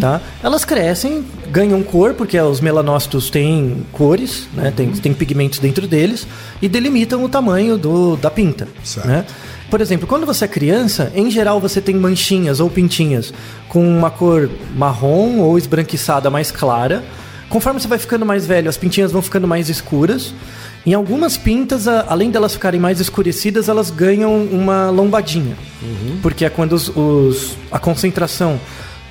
tá? 0.00 0.20
Elas 0.42 0.64
crescem, 0.64 1.24
ganham 1.50 1.82
cor, 1.82 2.14
porque 2.14 2.38
os 2.40 2.60
melanócitos 2.60 3.30
têm 3.30 3.84
cores, 3.92 4.48
né? 4.52 4.72
Tem, 4.74 4.90
tem 4.90 5.14
pigmentos 5.14 5.58
dentro 5.58 5.86
deles, 5.86 6.26
e 6.60 6.68
delimitam 6.68 7.22
o 7.24 7.28
tamanho 7.28 7.78
do, 7.78 8.16
da 8.16 8.30
pinta, 8.30 8.68
Certo. 8.82 9.06
né? 9.06 9.24
Por 9.70 9.80
exemplo, 9.80 10.06
quando 10.06 10.26
você 10.26 10.46
é 10.46 10.48
criança, 10.48 11.12
em 11.14 11.30
geral 11.30 11.60
você 11.60 11.80
tem 11.80 11.94
manchinhas 11.94 12.58
ou 12.58 12.68
pintinhas 12.68 13.32
com 13.68 13.86
uma 13.86 14.10
cor 14.10 14.50
marrom 14.74 15.38
ou 15.38 15.56
esbranquiçada 15.56 16.28
mais 16.28 16.50
clara. 16.50 17.04
Conforme 17.48 17.78
você 17.80 17.86
vai 17.86 17.98
ficando 17.98 18.26
mais 18.26 18.44
velho, 18.44 18.68
as 18.68 18.76
pintinhas 18.76 19.12
vão 19.12 19.22
ficando 19.22 19.46
mais 19.46 19.68
escuras. 19.68 20.34
Em 20.86 20.94
algumas 20.94 21.36
pintas, 21.36 21.86
a- 21.86 22.06
além 22.08 22.30
delas 22.30 22.54
ficarem 22.54 22.80
mais 22.80 23.00
escurecidas, 23.00 23.68
elas 23.68 23.90
ganham 23.90 24.34
uma 24.44 24.90
lombadinha. 24.90 25.56
Porque 26.22 26.44
é 26.44 26.50
quando 26.50 26.72
os- 26.72 26.88
os- 26.94 27.56
a 27.70 27.78
concentração 27.78 28.58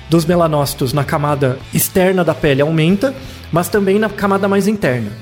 dos 0.08 0.24
melanócitos 0.24 0.92
na 0.92 1.04
camada 1.04 1.58
externa 1.72 2.24
da 2.24 2.34
pele 2.34 2.60
aumenta, 2.60 3.14
mas 3.52 3.68
também 3.68 3.98
na 3.98 4.08
camada 4.08 4.48
mais 4.48 4.66
interna. 4.66 5.12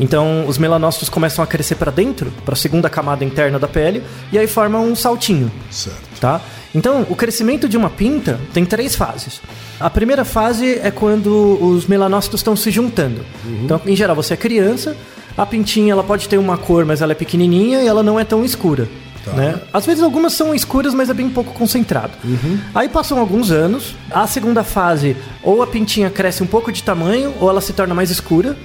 Então, 0.00 0.44
os 0.48 0.58
melanócitos 0.58 1.08
começam 1.08 1.42
a 1.44 1.46
crescer 1.46 1.76
para 1.76 1.92
dentro, 1.92 2.32
para 2.44 2.54
a 2.54 2.56
segunda 2.56 2.90
camada 2.90 3.24
interna 3.24 3.58
da 3.58 3.68
pele, 3.68 4.02
e 4.32 4.38
aí 4.38 4.46
formam 4.48 4.84
um 4.88 4.96
saltinho 4.96 5.50
Certo. 5.70 6.20
tá? 6.20 6.40
Então, 6.74 7.06
o 7.10 7.14
crescimento 7.14 7.68
de 7.68 7.76
uma 7.76 7.90
pinta 7.90 8.40
tem 8.52 8.64
três 8.64 8.96
fases. 8.96 9.40
A 9.78 9.90
primeira 9.90 10.24
fase 10.24 10.80
é 10.82 10.90
quando 10.90 11.58
os 11.62 11.86
melanócitos 11.86 12.40
estão 12.40 12.56
se 12.56 12.70
juntando. 12.70 13.24
Então, 13.64 13.80
em 13.86 13.94
geral, 13.94 14.16
você 14.16 14.34
é 14.34 14.36
criança, 14.36 14.96
a 15.36 15.46
pintinha 15.46 15.92
ela 15.92 16.02
pode 16.04 16.28
ter 16.28 16.38
uma 16.38 16.56
cor, 16.56 16.84
mas 16.84 17.00
ela 17.00 17.12
é 17.12 17.14
pequenininha 17.14 17.82
e 17.82 17.86
ela 17.86 18.02
não 18.02 18.18
é 18.18 18.24
tão 18.24 18.44
escura. 18.44 18.88
Né? 19.34 19.60
Às 19.72 19.86
vezes 19.86 20.02
algumas 20.02 20.32
são 20.32 20.54
escuras, 20.54 20.92
mas 20.94 21.08
é 21.08 21.14
bem 21.14 21.28
pouco 21.28 21.52
concentrado. 21.52 22.12
Aí 22.74 22.88
passam 22.88 23.18
alguns 23.18 23.50
anos, 23.50 23.94
a 24.10 24.26
segunda 24.26 24.64
fase, 24.64 25.16
ou 25.42 25.62
a 25.62 25.66
pintinha 25.66 26.10
cresce 26.10 26.42
um 26.42 26.46
pouco 26.46 26.72
de 26.72 26.82
tamanho, 26.82 27.32
ou 27.40 27.48
ela 27.48 27.60
se 27.60 27.72
torna 27.72 27.94
mais 27.94 28.10
escura. 28.10 28.56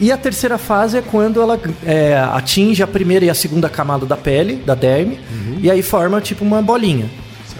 E 0.00 0.10
a 0.10 0.16
terceira 0.16 0.58
fase 0.58 0.98
é 0.98 1.02
quando 1.02 1.40
ela 1.40 1.60
é, 1.84 2.16
atinge 2.32 2.82
a 2.82 2.86
primeira 2.86 3.24
e 3.24 3.30
a 3.30 3.34
segunda 3.34 3.68
camada 3.68 4.04
da 4.06 4.16
pele, 4.16 4.56
da 4.56 4.74
derme, 4.74 5.18
e 5.60 5.70
aí 5.70 5.82
forma 5.82 6.20
tipo 6.20 6.44
uma 6.44 6.60
bolinha. 6.62 7.08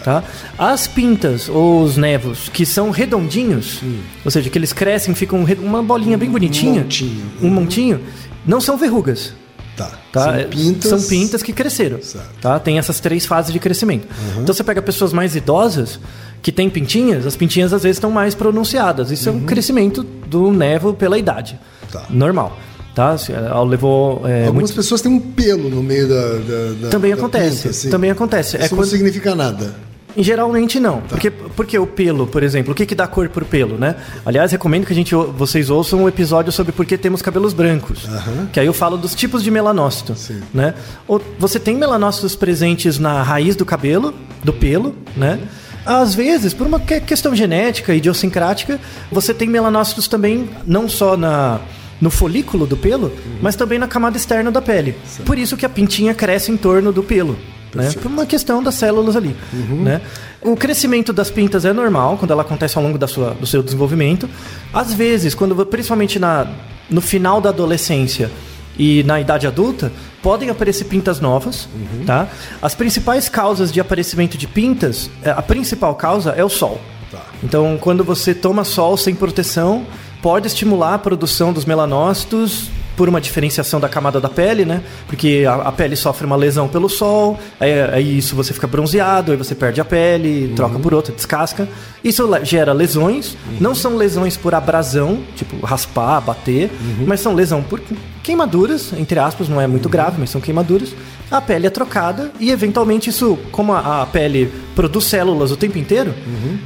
Tá? 0.02 0.22
As 0.58 0.86
pintas 0.86 1.48
ou 1.48 1.82
os 1.82 1.96
nevos 1.96 2.50
que 2.50 2.66
são 2.66 2.90
redondinhos, 2.90 3.80
ou 4.22 4.30
seja, 4.30 4.50
que 4.50 4.58
eles 4.58 4.70
crescem, 4.70 5.14
ficam 5.14 5.46
uma 5.62 5.82
bolinha 5.82 6.18
bem 6.18 6.28
bonitinha, 6.30 6.82
montinho. 6.82 7.24
um 7.40 7.48
montinho, 7.48 8.00
não 8.46 8.60
são 8.60 8.76
verrugas. 8.76 9.32
Tá. 9.76 9.90
Tá? 10.12 10.24
São 10.24 10.34
É, 10.34 10.44
pintas. 10.44 10.88
São 10.90 11.02
pintas 11.02 11.42
que 11.42 11.52
cresceram. 11.52 12.00
Certo. 12.00 12.28
Tá? 12.40 12.58
Tem 12.60 12.78
essas 12.78 13.00
três 13.00 13.26
fases 13.26 13.52
de 13.52 13.58
crescimento. 13.58 14.06
Então 14.40 14.54
você 14.54 14.62
pega 14.62 14.80
pessoas 14.80 15.12
mais 15.12 15.34
idosas 15.34 15.98
que 16.40 16.52
têm 16.52 16.70
pintinhas, 16.70 17.26
as 17.26 17.36
pintinhas 17.36 17.72
às 17.72 17.82
vezes 17.82 17.96
estão 17.96 18.10
mais 18.10 18.34
pronunciadas. 18.34 19.10
Isso 19.10 19.28
é 19.28 19.32
um 19.32 19.40
crescimento 19.40 20.02
do 20.04 20.52
nevo 20.52 20.94
pela 20.94 21.18
idade. 21.18 21.58
Tá. 21.90 22.04
Normal. 22.08 22.56
Tá? 22.94 23.18
Se- 23.18 23.32
Ela 23.32 23.64
levou. 23.64 24.22
é, 24.28 24.46
Algumas 24.46 24.70
muito- 24.70 24.74
pessoas 24.76 25.00
têm 25.00 25.10
um 25.10 25.18
pelo 25.18 25.68
no 25.68 25.82
meio 25.82 26.08
da. 26.08 26.14
da- 26.14 26.72
da- 26.82 26.88
Também 26.90 27.10
da 27.10 27.16
acontece. 27.16 27.56
pinta, 27.56 27.68
assim. 27.70 27.90
Também 27.90 28.10
acontece. 28.12 28.56
Isso 28.56 28.66
É 28.66 28.68
não 28.70 28.76
quando- 28.78 28.88
significa 28.90 29.34
nada. 29.34 29.74
Geralmente 30.16 30.78
não. 30.78 31.00
Tá. 31.00 31.08
Porque, 31.08 31.30
porque 31.30 31.78
o 31.78 31.86
pelo, 31.86 32.26
por 32.26 32.42
exemplo, 32.42 32.72
o 32.72 32.74
que, 32.74 32.86
que 32.86 32.94
dá 32.94 33.06
cor 33.06 33.28
pro 33.28 33.44
pelo, 33.44 33.76
né? 33.76 33.96
Aliás, 34.24 34.52
recomendo 34.52 34.86
que 34.86 34.92
a 34.92 34.96
gente, 34.96 35.14
vocês 35.14 35.70
ouçam 35.70 36.02
um 36.04 36.08
episódio 36.08 36.52
sobre 36.52 36.72
por 36.72 36.86
que 36.86 36.96
temos 36.96 37.20
cabelos 37.22 37.52
brancos. 37.52 38.06
Aham. 38.08 38.48
Que 38.52 38.60
aí 38.60 38.66
eu 38.66 38.72
falo 38.72 38.96
dos 38.96 39.14
tipos 39.14 39.42
de 39.42 39.50
melanócito. 39.50 40.14
Sim. 40.14 40.40
Né? 40.52 40.74
Ou 41.08 41.20
você 41.38 41.58
tem 41.58 41.76
melanócitos 41.76 42.36
presentes 42.36 42.98
na 42.98 43.22
raiz 43.22 43.56
do 43.56 43.64
cabelo, 43.64 44.14
do 44.42 44.52
pelo, 44.52 44.94
né? 45.16 45.40
Às 45.86 46.14
vezes, 46.14 46.54
por 46.54 46.66
uma 46.66 46.80
que- 46.80 47.00
questão 47.00 47.34
genética, 47.34 47.94
idiosincrática, 47.94 48.80
você 49.12 49.34
tem 49.34 49.48
melanócitos 49.48 50.08
também, 50.08 50.48
não 50.66 50.88
só 50.88 51.14
na, 51.14 51.60
no 52.00 52.10
folículo 52.10 52.66
do 52.66 52.76
pelo, 52.76 53.12
mas 53.42 53.54
também 53.54 53.78
na 53.78 53.86
camada 53.86 54.16
externa 54.16 54.50
da 54.50 54.62
pele. 54.62 54.94
Por 55.26 55.36
isso 55.38 55.56
que 55.58 55.66
a 55.66 55.68
pintinha 55.68 56.14
cresce 56.14 56.50
em 56.50 56.56
torno 56.56 56.90
do 56.90 57.02
pelo. 57.02 57.36
Né? 57.74 57.90
Por 57.92 58.06
uma 58.06 58.26
questão 58.26 58.62
das 58.62 58.74
células 58.74 59.16
ali. 59.16 59.36
Né? 59.52 60.00
O 60.40 60.56
crescimento 60.56 61.12
das 61.12 61.30
pintas 61.30 61.64
é 61.64 61.72
normal 61.72 62.16
quando 62.18 62.30
ela 62.30 62.42
acontece 62.42 62.76
ao 62.76 62.84
longo 62.84 62.98
da 62.98 63.06
sua, 63.06 63.30
do 63.30 63.46
seu 63.46 63.62
desenvolvimento. 63.62 64.28
Às 64.72 64.94
vezes, 64.94 65.34
quando 65.34 65.64
principalmente 65.66 66.18
na, 66.18 66.46
no 66.88 67.00
final 67.00 67.40
da 67.40 67.48
adolescência 67.50 68.30
e 68.78 69.02
na 69.04 69.20
idade 69.20 69.46
adulta, 69.46 69.92
podem 70.22 70.50
aparecer 70.50 70.84
pintas 70.84 71.20
novas, 71.20 71.68
tá? 72.06 72.28
As 72.60 72.74
principais 72.74 73.28
causas 73.28 73.70
de 73.70 73.80
aparecimento 73.80 74.36
de 74.36 74.46
pintas, 74.46 75.10
é, 75.22 75.30
a 75.30 75.42
principal 75.42 75.94
causa 75.94 76.30
é 76.30 76.44
o 76.44 76.48
sol. 76.48 76.80
Tá. 77.10 77.20
Então, 77.42 77.78
quando 77.80 78.02
você 78.02 78.34
toma 78.34 78.64
sol 78.64 78.96
sem 78.96 79.14
proteção, 79.14 79.86
pode 80.20 80.46
estimular 80.46 80.94
a 80.94 80.98
produção 80.98 81.52
dos 81.52 81.64
melanócitos 81.64 82.70
por 82.96 83.08
uma 83.08 83.20
diferenciação 83.20 83.80
da 83.80 83.88
camada 83.88 84.20
da 84.20 84.28
pele, 84.28 84.64
né? 84.64 84.82
Porque 85.06 85.44
a, 85.48 85.54
a 85.68 85.72
pele 85.72 85.96
sofre 85.96 86.26
uma 86.26 86.36
lesão 86.36 86.68
pelo 86.68 86.88
sol, 86.88 87.38
aí, 87.58 87.82
aí 87.82 88.18
isso 88.18 88.34
você 88.36 88.52
fica 88.52 88.66
bronzeado, 88.66 89.32
aí 89.32 89.38
você 89.38 89.54
perde 89.54 89.80
a 89.80 89.84
pele, 89.84 90.52
troca 90.54 90.78
por 90.78 90.94
outra, 90.94 91.14
descasca. 91.14 91.68
Isso 92.02 92.28
gera 92.42 92.72
lesões, 92.72 93.36
não 93.60 93.74
são 93.74 93.96
lesões 93.96 94.36
por 94.36 94.54
abrasão, 94.54 95.20
tipo 95.34 95.64
raspar, 95.64 96.20
bater, 96.20 96.70
mas 97.06 97.20
são 97.20 97.34
lesão 97.34 97.62
por 97.62 97.80
queimaduras, 98.24 98.92
entre 98.94 99.20
aspas, 99.20 99.48
não 99.48 99.60
é 99.60 99.66
muito 99.66 99.88
grave, 99.88 100.16
mas 100.18 100.30
são 100.30 100.40
queimaduras. 100.40 100.92
A 101.30 101.40
pele 101.40 101.66
é 101.66 101.70
trocada 101.70 102.32
e 102.40 102.50
eventualmente 102.50 103.10
isso, 103.10 103.38
como 103.52 103.72
a, 103.72 104.02
a 104.02 104.06
pele 104.06 104.50
produz 104.74 105.04
células 105.04 105.52
o 105.52 105.56
tempo 105.56 105.78
inteiro, 105.78 106.14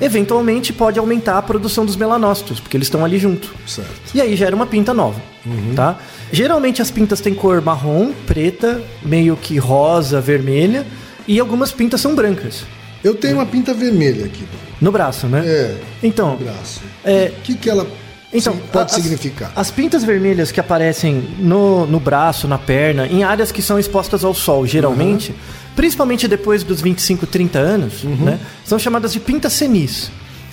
eventualmente 0.00 0.72
pode 0.72 0.98
aumentar 0.98 1.36
a 1.36 1.42
produção 1.42 1.84
dos 1.84 1.96
melanócitos, 1.96 2.60
porque 2.60 2.76
eles 2.76 2.86
estão 2.86 3.04
ali 3.04 3.18
junto. 3.18 3.52
Certo. 3.66 3.90
E 4.14 4.20
aí 4.20 4.36
gera 4.36 4.54
uma 4.54 4.66
pinta 4.66 4.94
nova, 4.94 5.20
tá? 5.74 5.98
Geralmente 6.32 6.80
as 6.80 6.90
pintas 6.90 7.20
têm 7.20 7.34
cor 7.34 7.60
marrom, 7.60 8.12
preta, 8.26 8.80
meio 9.02 9.36
que 9.36 9.58
rosa, 9.58 10.20
vermelha, 10.20 10.86
e 11.26 11.40
algumas 11.40 11.72
pintas 11.72 12.00
são 12.00 12.14
brancas. 12.14 12.64
Eu 13.02 13.14
tenho 13.14 13.34
uma 13.34 13.46
pinta 13.46 13.72
vermelha 13.72 14.26
aqui 14.26 14.44
No 14.80 14.90
braço, 14.90 15.28
né? 15.28 15.44
É. 15.46 15.76
Então, 16.02 16.32
no 16.32 16.36
braço. 16.36 16.80
É. 17.04 17.32
O 17.38 17.42
que, 17.42 17.54
que 17.54 17.70
ela 17.70 17.86
então 18.32 18.52
sim, 18.54 18.61
pode 18.73 18.90
as- 18.94 19.02
significar? 19.02 19.52
As 19.56 19.70
pintas 19.70 20.04
vermelhas 20.04 20.50
que 20.52 20.61
aparecem 20.61 21.23
no, 21.38 21.87
no 21.87 21.99
braço, 22.00 22.47
na 22.49 22.58
perna, 22.58 23.06
em 23.06 23.23
áreas 23.25 23.50
que 23.52 23.62
são 23.62 23.78
expostas 23.78 24.25
ao 24.25 24.35
sol, 24.35 24.66
geralmente, 24.66 25.35
principalmente 25.75 26.26
depois 26.28 26.62
dos 26.62 26.80
25, 26.80 27.26
30 27.26 27.58
anos, 27.58 28.04
né? 28.04 28.38
São 28.64 28.78
chamadas 28.78 29.12
de 29.12 29.20
pintas 29.20 29.52
senis. 29.52 30.11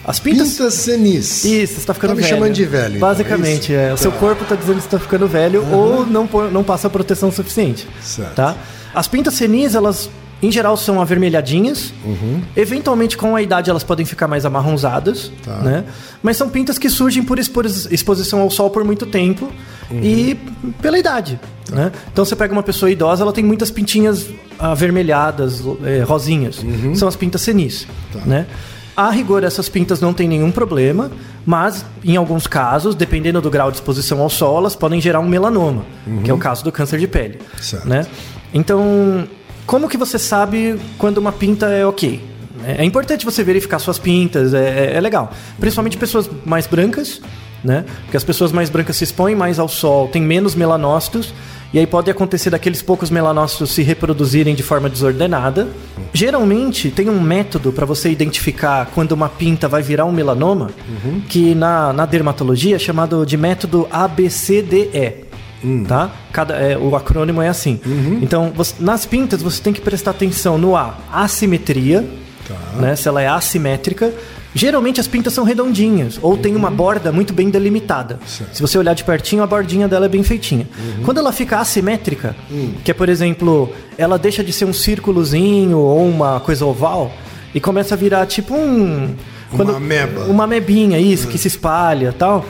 As 0.08 0.20
pintas. 0.20 0.50
Pinta 0.52 0.70
senis. 0.70 1.44
Isso, 1.44 1.80
você 1.80 1.86
tá 1.88 1.94
ficando 1.96 2.12
Tá 2.12 2.16
me 2.16 2.22
velho. 2.22 2.36
chamando 2.36 2.54
de 2.54 2.64
velho, 2.66 2.96
então, 2.98 3.10
Basicamente, 3.10 3.74
é 3.74 3.90
é. 3.90 3.94
O 3.94 3.98
seu 3.98 4.12
corpo 4.12 4.46
tá 4.46 4.56
dizendo 4.56 4.76
que 4.78 4.84
você 4.84 4.90
tá 4.90 5.00
ficando 5.00 5.28
velho 5.28 5.66
ou 5.72 6.06
não, 6.06 6.30
não 6.52 6.64
passa 6.64 6.88
proteção 6.92 7.32
suficiente. 7.32 7.88
Certo. 8.04 8.36
Tá? 8.36 8.56
As 8.94 9.08
pintas 9.08 9.34
senis, 9.34 9.74
elas 9.74 10.10
em 10.46 10.52
geral 10.52 10.78
são 10.78 11.02
avermelhadinhas. 11.02 11.94
Eventualmente, 12.56 13.18
com 13.18 13.36
a 13.36 13.42
idade, 13.42 13.70
elas 13.70 13.84
podem 13.84 14.06
ficar 14.06 14.28
mais 14.28 14.46
amarronzadas. 14.46 15.32
Tá. 15.44 15.58
Né? 15.58 15.84
Mas 16.22 16.38
são 16.38 16.50
pintas 16.50 16.78
que 16.78 16.90
surgem 16.90 17.24
por 17.24 17.40
expo- 17.40 17.62
exposição 17.92 18.42
ao 18.42 18.50
sol 18.52 18.70
por 18.70 18.84
muito 18.84 19.06
tempo 19.06 19.52
e 19.92 20.38
pela 20.82 20.98
idade. 20.98 21.40
Né? 21.72 21.92
Então 22.12 22.24
você 22.26 22.36
pega 22.36 22.54
uma 22.54 22.64
pessoa 22.64 22.90
idosa, 22.92 23.24
ela 23.24 23.34
tem 23.34 23.44
muitas 23.44 23.72
pintinhas 23.72 24.28
avermelhadas, 24.60 25.62
eh, 25.84 26.04
rosinhas. 26.08 26.62
São 26.96 27.08
as 27.08 27.16
pintas 27.16 27.42
senis. 27.42 27.88
Né? 28.26 28.46
A 28.96 29.10
rigor, 29.10 29.44
essas 29.44 29.68
pintas 29.68 30.00
não 30.00 30.14
tem 30.14 30.28
nenhum 30.28 30.52
problema, 30.52 31.12
mas 31.46 31.86
em 32.04 32.16
alguns 32.16 32.48
casos, 32.48 32.96
dependendo 32.96 33.42
do 33.42 33.50
grau 33.50 33.70
de 33.70 33.78
exposição 33.78 34.22
ao 34.22 34.30
sol, 34.30 34.58
elas 34.60 34.76
podem 34.76 35.02
gerar 35.02 35.20
um 35.20 35.28
melanoma, 35.28 35.84
que 36.24 36.32
é 36.32 36.34
o 36.34 36.38
caso 36.38 36.64
do 36.64 36.72
câncer 36.72 36.98
de 37.00 37.08
pele. 37.08 37.40
Certo. 37.60 37.88
Né? 37.88 38.06
Então, 38.54 39.28
como 39.66 39.88
que 39.90 39.98
você 39.98 40.18
sabe 40.20 40.80
quando 40.98 41.18
uma 41.18 41.32
pinta 41.32 41.68
é 41.68 41.86
ok? 41.86 42.20
É 42.66 42.82
é 42.82 42.86
importante 42.86 43.26
você 43.26 43.44
verificar 43.44 43.80
suas 43.80 44.00
pintas, 44.00 44.54
é, 44.54 44.92
é- 44.94 44.98
é 44.98 45.02
legal. 45.02 45.32
Principalmente 45.60 45.98
pessoas 45.98 46.30
mais 46.46 46.66
brancas, 46.68 47.22
né? 47.64 47.84
Porque 48.04 48.18
as 48.18 48.24
pessoas 48.24 48.52
mais 48.52 48.70
brancas 48.70 48.96
se 48.96 49.04
expõem 49.04 49.36
mais 49.36 49.60
ao 49.60 49.68
sol, 49.68 50.08
têm 50.08 50.22
menos 50.22 50.56
melanócitos, 50.56 51.34
e 51.74 51.80
aí 51.80 51.86
pode 51.86 52.10
acontecer 52.10 52.50
daqueles 52.50 52.82
poucos 52.82 53.10
melanócitos 53.10 53.72
se 53.72 53.82
reproduzirem 53.84 54.56
de 54.56 54.64
forma 54.64 54.88
desordenada. 54.90 55.68
Geralmente 56.14 56.90
tem 56.90 57.10
um 57.10 57.20
método 57.20 57.72
para 57.74 57.86
você 57.86 58.10
identificar 58.10 58.90
quando 58.96 59.12
uma 59.12 59.28
pinta 59.28 59.68
vai 59.68 59.82
virar 59.82 60.06
um 60.06 60.12
melanoma, 60.12 60.70
que 61.28 61.54
na, 61.54 61.92
na 61.92 62.06
dermatologia 62.06 62.78
é 62.78 62.80
chamado 62.80 63.26
de 63.26 63.36
método 63.36 63.88
ABCDE. 63.92 65.25
Tá? 65.88 66.12
Cada, 66.32 66.56
é, 66.56 66.78
o 66.78 66.96
acrônimo 66.96 67.42
é 67.42 67.48
assim. 67.50 67.80
Então, 68.22 68.52
você- 68.56 68.76
nas 68.80 69.06
pintas, 69.06 69.42
você 69.42 69.62
tem 69.62 69.74
que 69.74 69.82
prestar 69.82 70.12
atenção 70.12 70.58
no 70.58 70.76
A, 70.76 70.96
assimetria, 71.12 72.06
né? 72.80 72.96
Se 72.96 73.08
ela 73.08 73.22
é 73.22 73.28
assimétrica. 73.28 74.14
Geralmente 74.58 75.02
as 75.02 75.08
pintas 75.08 75.34
são 75.34 75.44
redondinhas 75.44 76.18
ou 76.22 76.38
tem 76.38 76.56
uma 76.56 76.72
borda 76.72 77.12
muito 77.12 77.34
bem 77.34 77.50
delimitada. 77.50 78.20
Se 78.54 78.62
você 78.62 78.78
olhar 78.78 78.94
de 78.94 79.04
pertinho, 79.04 79.44
a 79.44 79.48
bordinha 79.48 79.86
dela 79.86 80.06
é 80.06 80.10
bem 80.10 80.24
feitinha. 80.24 80.66
Quando 81.04 81.18
ela 81.18 81.34
fica 81.34 81.58
assimétrica, 81.60 82.34
que 82.84 82.90
é, 82.90 82.94
por 82.94 83.10
exemplo, 83.10 83.70
ela 83.98 84.18
deixa 84.18 84.42
de 84.44 84.54
ser 84.54 84.64
um 84.64 84.72
círculozinho 84.72 85.78
ou 85.78 86.08
uma 86.08 86.40
coisa 86.40 86.66
oval 86.66 87.12
e 87.54 87.60
começa 87.60 87.96
a 87.96 87.98
virar 87.98 88.26
tipo 88.28 88.54
um. 88.56 89.14
Uma 89.52 89.64
ameba. 89.78 90.22
Uma 90.26 90.44
amebinha, 90.46 91.00
isso, 91.00 91.28
que 91.28 91.38
se 91.38 91.48
espalha 91.50 92.14
tal. 92.18 92.46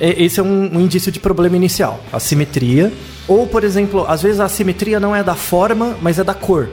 É- 0.00 0.22
Esse 0.24 0.40
é 0.40 0.42
um, 0.42 0.76
um 0.76 0.80
indício 0.80 1.12
de 1.12 1.20
problema 1.20 1.54
inicial, 1.56 2.00
assimetria. 2.12 2.92
Ou, 3.28 3.46
por 3.46 3.62
exemplo, 3.62 4.04
às 4.08 4.22
vezes 4.22 4.40
a 4.40 4.46
assimetria 4.46 4.98
não 4.98 5.14
é 5.14 5.22
da 5.22 5.34
forma, 5.34 5.96
mas 6.00 6.18
é 6.18 6.24
da 6.24 6.34
cor. 6.34 6.68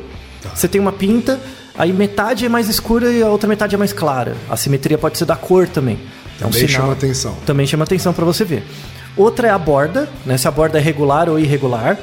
Você 0.55 0.67
tem 0.67 0.79
uma 0.79 0.91
pinta, 0.93 1.39
aí 1.77 1.91
metade 1.91 2.45
é 2.45 2.49
mais 2.49 2.69
escura 2.69 3.11
e 3.11 3.21
a 3.21 3.27
outra 3.27 3.47
metade 3.49 3.75
é 3.75 3.77
mais 3.77 3.91
clara. 3.93 4.35
A 4.49 4.53
assimetria 4.53 4.97
pode 4.97 5.17
ser 5.17 5.25
da 5.25 5.35
cor 5.35 5.67
também. 5.67 5.99
É 6.39 6.45
um 6.45 6.49
Também 6.49 6.67
sinal- 6.67 6.81
chama 6.83 6.93
atenção. 6.93 7.35
Também 7.45 7.67
chama 7.67 7.83
atenção 7.83 8.13
para 8.13 8.23
você 8.25 8.43
ver. 8.45 8.63
Outra 9.15 9.47
é 9.47 9.51
a 9.51 9.57
borda, 9.57 10.07
né? 10.25 10.37
Se 10.37 10.47
a 10.47 10.51
borda 10.51 10.77
é 10.77 10.81
regular 10.81 11.27
ou 11.27 11.39
irregular. 11.39 11.97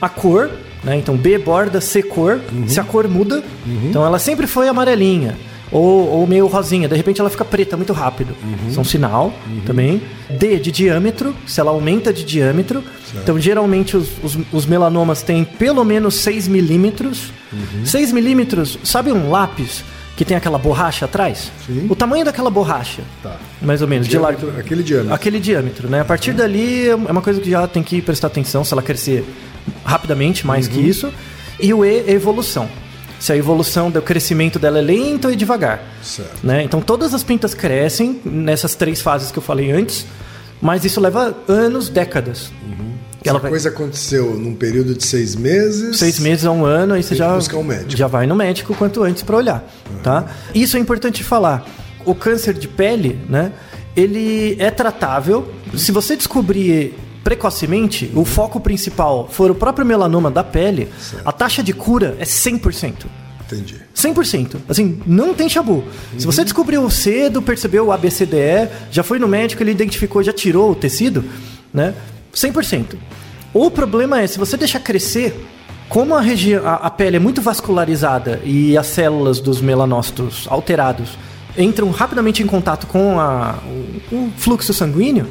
A 0.00 0.08
cor, 0.08 0.50
né? 0.82 0.96
Então 0.96 1.16
B 1.16 1.36
borda, 1.38 1.80
C 1.80 2.02
cor. 2.02 2.40
Se 2.66 2.80
a 2.80 2.84
cor 2.84 3.06
muda, 3.06 3.42
então 3.88 4.04
ela 4.04 4.18
sempre 4.18 4.46
foi 4.46 4.66
amarelinha. 4.68 5.36
Ou, 5.72 6.08
ou 6.08 6.26
meio 6.26 6.46
rosinha, 6.46 6.88
de 6.88 6.94
repente 6.94 7.20
ela 7.20 7.30
fica 7.30 7.44
preta 7.44 7.76
muito 7.76 7.92
rápido. 7.92 8.34
Isso 8.68 8.78
é 8.78 8.80
um 8.80 8.84
sinal 8.84 9.32
também. 9.66 10.00
D 10.30 10.58
de 10.58 10.70
diâmetro, 10.70 11.34
se 11.46 11.58
ela 11.60 11.70
aumenta 11.70 12.12
de 12.12 12.24
diâmetro. 12.24 12.82
Então, 13.22 13.38
geralmente, 13.40 13.96
os, 13.96 14.08
os, 14.22 14.38
os 14.52 14.66
melanomas 14.66 15.22
têm 15.22 15.44
pelo 15.44 15.84
menos 15.84 16.14
6 16.16 16.48
milímetros. 16.48 17.32
6 17.84 18.12
milímetros, 18.12 18.78
sabe 18.84 19.12
um 19.12 19.30
lápis 19.30 19.84
que 20.16 20.24
tem 20.24 20.36
aquela 20.36 20.58
borracha 20.58 21.06
atrás? 21.06 21.50
Sim. 21.66 21.86
O 21.88 21.96
tamanho 21.96 22.24
daquela 22.24 22.50
borracha. 22.50 23.02
Tá. 23.22 23.36
Mais 23.60 23.82
ou 23.82 23.88
menos, 23.88 24.06
de 24.06 24.12
Diâmetro, 24.12 24.46
largo. 24.46 24.60
aquele 24.60 24.82
diâmetro. 24.82 25.14
Aquele 25.14 25.40
diâmetro, 25.40 25.88
né? 25.88 26.00
A 26.00 26.04
partir 26.04 26.32
dali 26.32 26.88
é 26.88 26.94
uma 26.94 27.20
coisa 27.20 27.40
que 27.40 27.50
já 27.50 27.66
tem 27.66 27.82
que 27.82 28.00
prestar 28.00 28.28
atenção 28.28 28.64
se 28.64 28.72
ela 28.72 28.82
crescer 28.82 29.24
rapidamente, 29.84 30.46
mais 30.46 30.68
que 30.68 30.78
isso. 30.80 31.12
E 31.58 31.72
o 31.74 31.84
E 31.84 31.98
é 32.08 32.12
evolução. 32.12 32.68
Se 33.24 33.32
a 33.32 33.36
evolução 33.38 33.90
do 33.90 34.02
crescimento 34.02 34.58
dela 34.58 34.78
é 34.78 34.82
lento 34.82 35.30
e 35.30 35.34
devagar. 35.34 35.82
Certo. 36.02 36.46
Né? 36.46 36.62
Então 36.62 36.82
todas 36.82 37.14
as 37.14 37.24
pintas 37.24 37.54
crescem 37.54 38.20
nessas 38.22 38.74
três 38.74 39.00
fases 39.00 39.32
que 39.32 39.38
eu 39.38 39.42
falei 39.42 39.70
antes, 39.70 40.04
mas 40.60 40.84
isso 40.84 41.00
leva 41.00 41.34
anos, 41.48 41.88
décadas. 41.88 42.52
Essa 43.24 43.38
vai- 43.38 43.50
coisa 43.50 43.70
aconteceu 43.70 44.34
num 44.34 44.54
período 44.54 44.94
de 44.94 45.02
seis 45.06 45.34
meses. 45.34 45.96
Seis 45.96 46.18
meses 46.20 46.44
a 46.44 46.50
um 46.50 46.66
ano, 46.66 46.92
aí 46.92 47.02
você 47.02 47.14
já, 47.14 47.34
um 47.34 47.40
já 47.88 48.06
vai 48.06 48.26
no 48.26 48.36
médico 48.36 48.74
quanto 48.74 49.02
antes 49.02 49.22
para 49.22 49.38
olhar, 49.38 49.66
tá? 50.02 50.26
Isso 50.54 50.76
é 50.76 50.80
importante 50.80 51.24
falar. 51.24 51.66
O 52.04 52.14
câncer 52.14 52.52
de 52.52 52.68
pele, 52.68 53.18
né? 53.26 53.52
Ele 53.96 54.54
é 54.58 54.70
tratável. 54.70 55.50
Se 55.74 55.90
você 55.90 56.14
descobrir 56.14 56.92
precocemente, 57.24 58.12
o 58.14 58.24
foco 58.24 58.60
principal 58.60 59.28
for 59.30 59.50
o 59.50 59.54
próprio 59.54 59.84
melanoma 59.86 60.30
da 60.30 60.44
pele, 60.44 60.88
a 61.24 61.32
taxa 61.32 61.62
de 61.62 61.72
cura 61.72 62.16
é 62.20 62.24
100%. 62.24 63.06
Entendi. 63.46 63.76
100%. 63.94 64.56
Assim, 64.68 65.00
não 65.06 65.34
tem 65.34 65.48
chabu. 65.48 65.84
Se 66.18 66.24
você 66.26 66.44
descobriu 66.44 66.88
cedo, 66.90 67.42
percebeu 67.42 67.86
o 67.86 67.92
ABCDE, 67.92 68.68
já 68.90 69.02
foi 69.02 69.18
no 69.18 69.26
médico, 69.28 69.62
ele 69.62 69.70
identificou, 69.70 70.22
já 70.22 70.32
tirou 70.32 70.70
o 70.70 70.74
tecido, 70.74 71.24
né? 71.72 71.94
100%. 72.34 72.96
O 73.52 73.70
problema 73.70 74.20
é, 74.20 74.26
se 74.26 74.38
você 74.38 74.56
deixar 74.56 74.80
crescer, 74.80 75.34
como 75.88 76.14
a, 76.14 76.20
a, 76.22 76.74
a 76.86 76.90
pele 76.90 77.16
é 77.16 77.20
muito 77.20 77.40
vascularizada 77.42 78.40
e 78.44 78.76
as 78.76 78.86
células 78.88 79.40
dos 79.40 79.60
melanócitos 79.60 80.46
alterados 80.48 81.10
entram 81.56 81.90
rapidamente 81.90 82.42
em 82.42 82.46
contato 82.46 82.86
com 82.88 83.20
a- 83.20 83.58
o, 84.10 84.16
o 84.16 84.32
fluxo 84.36 84.72
sanguíneo, 84.74 85.26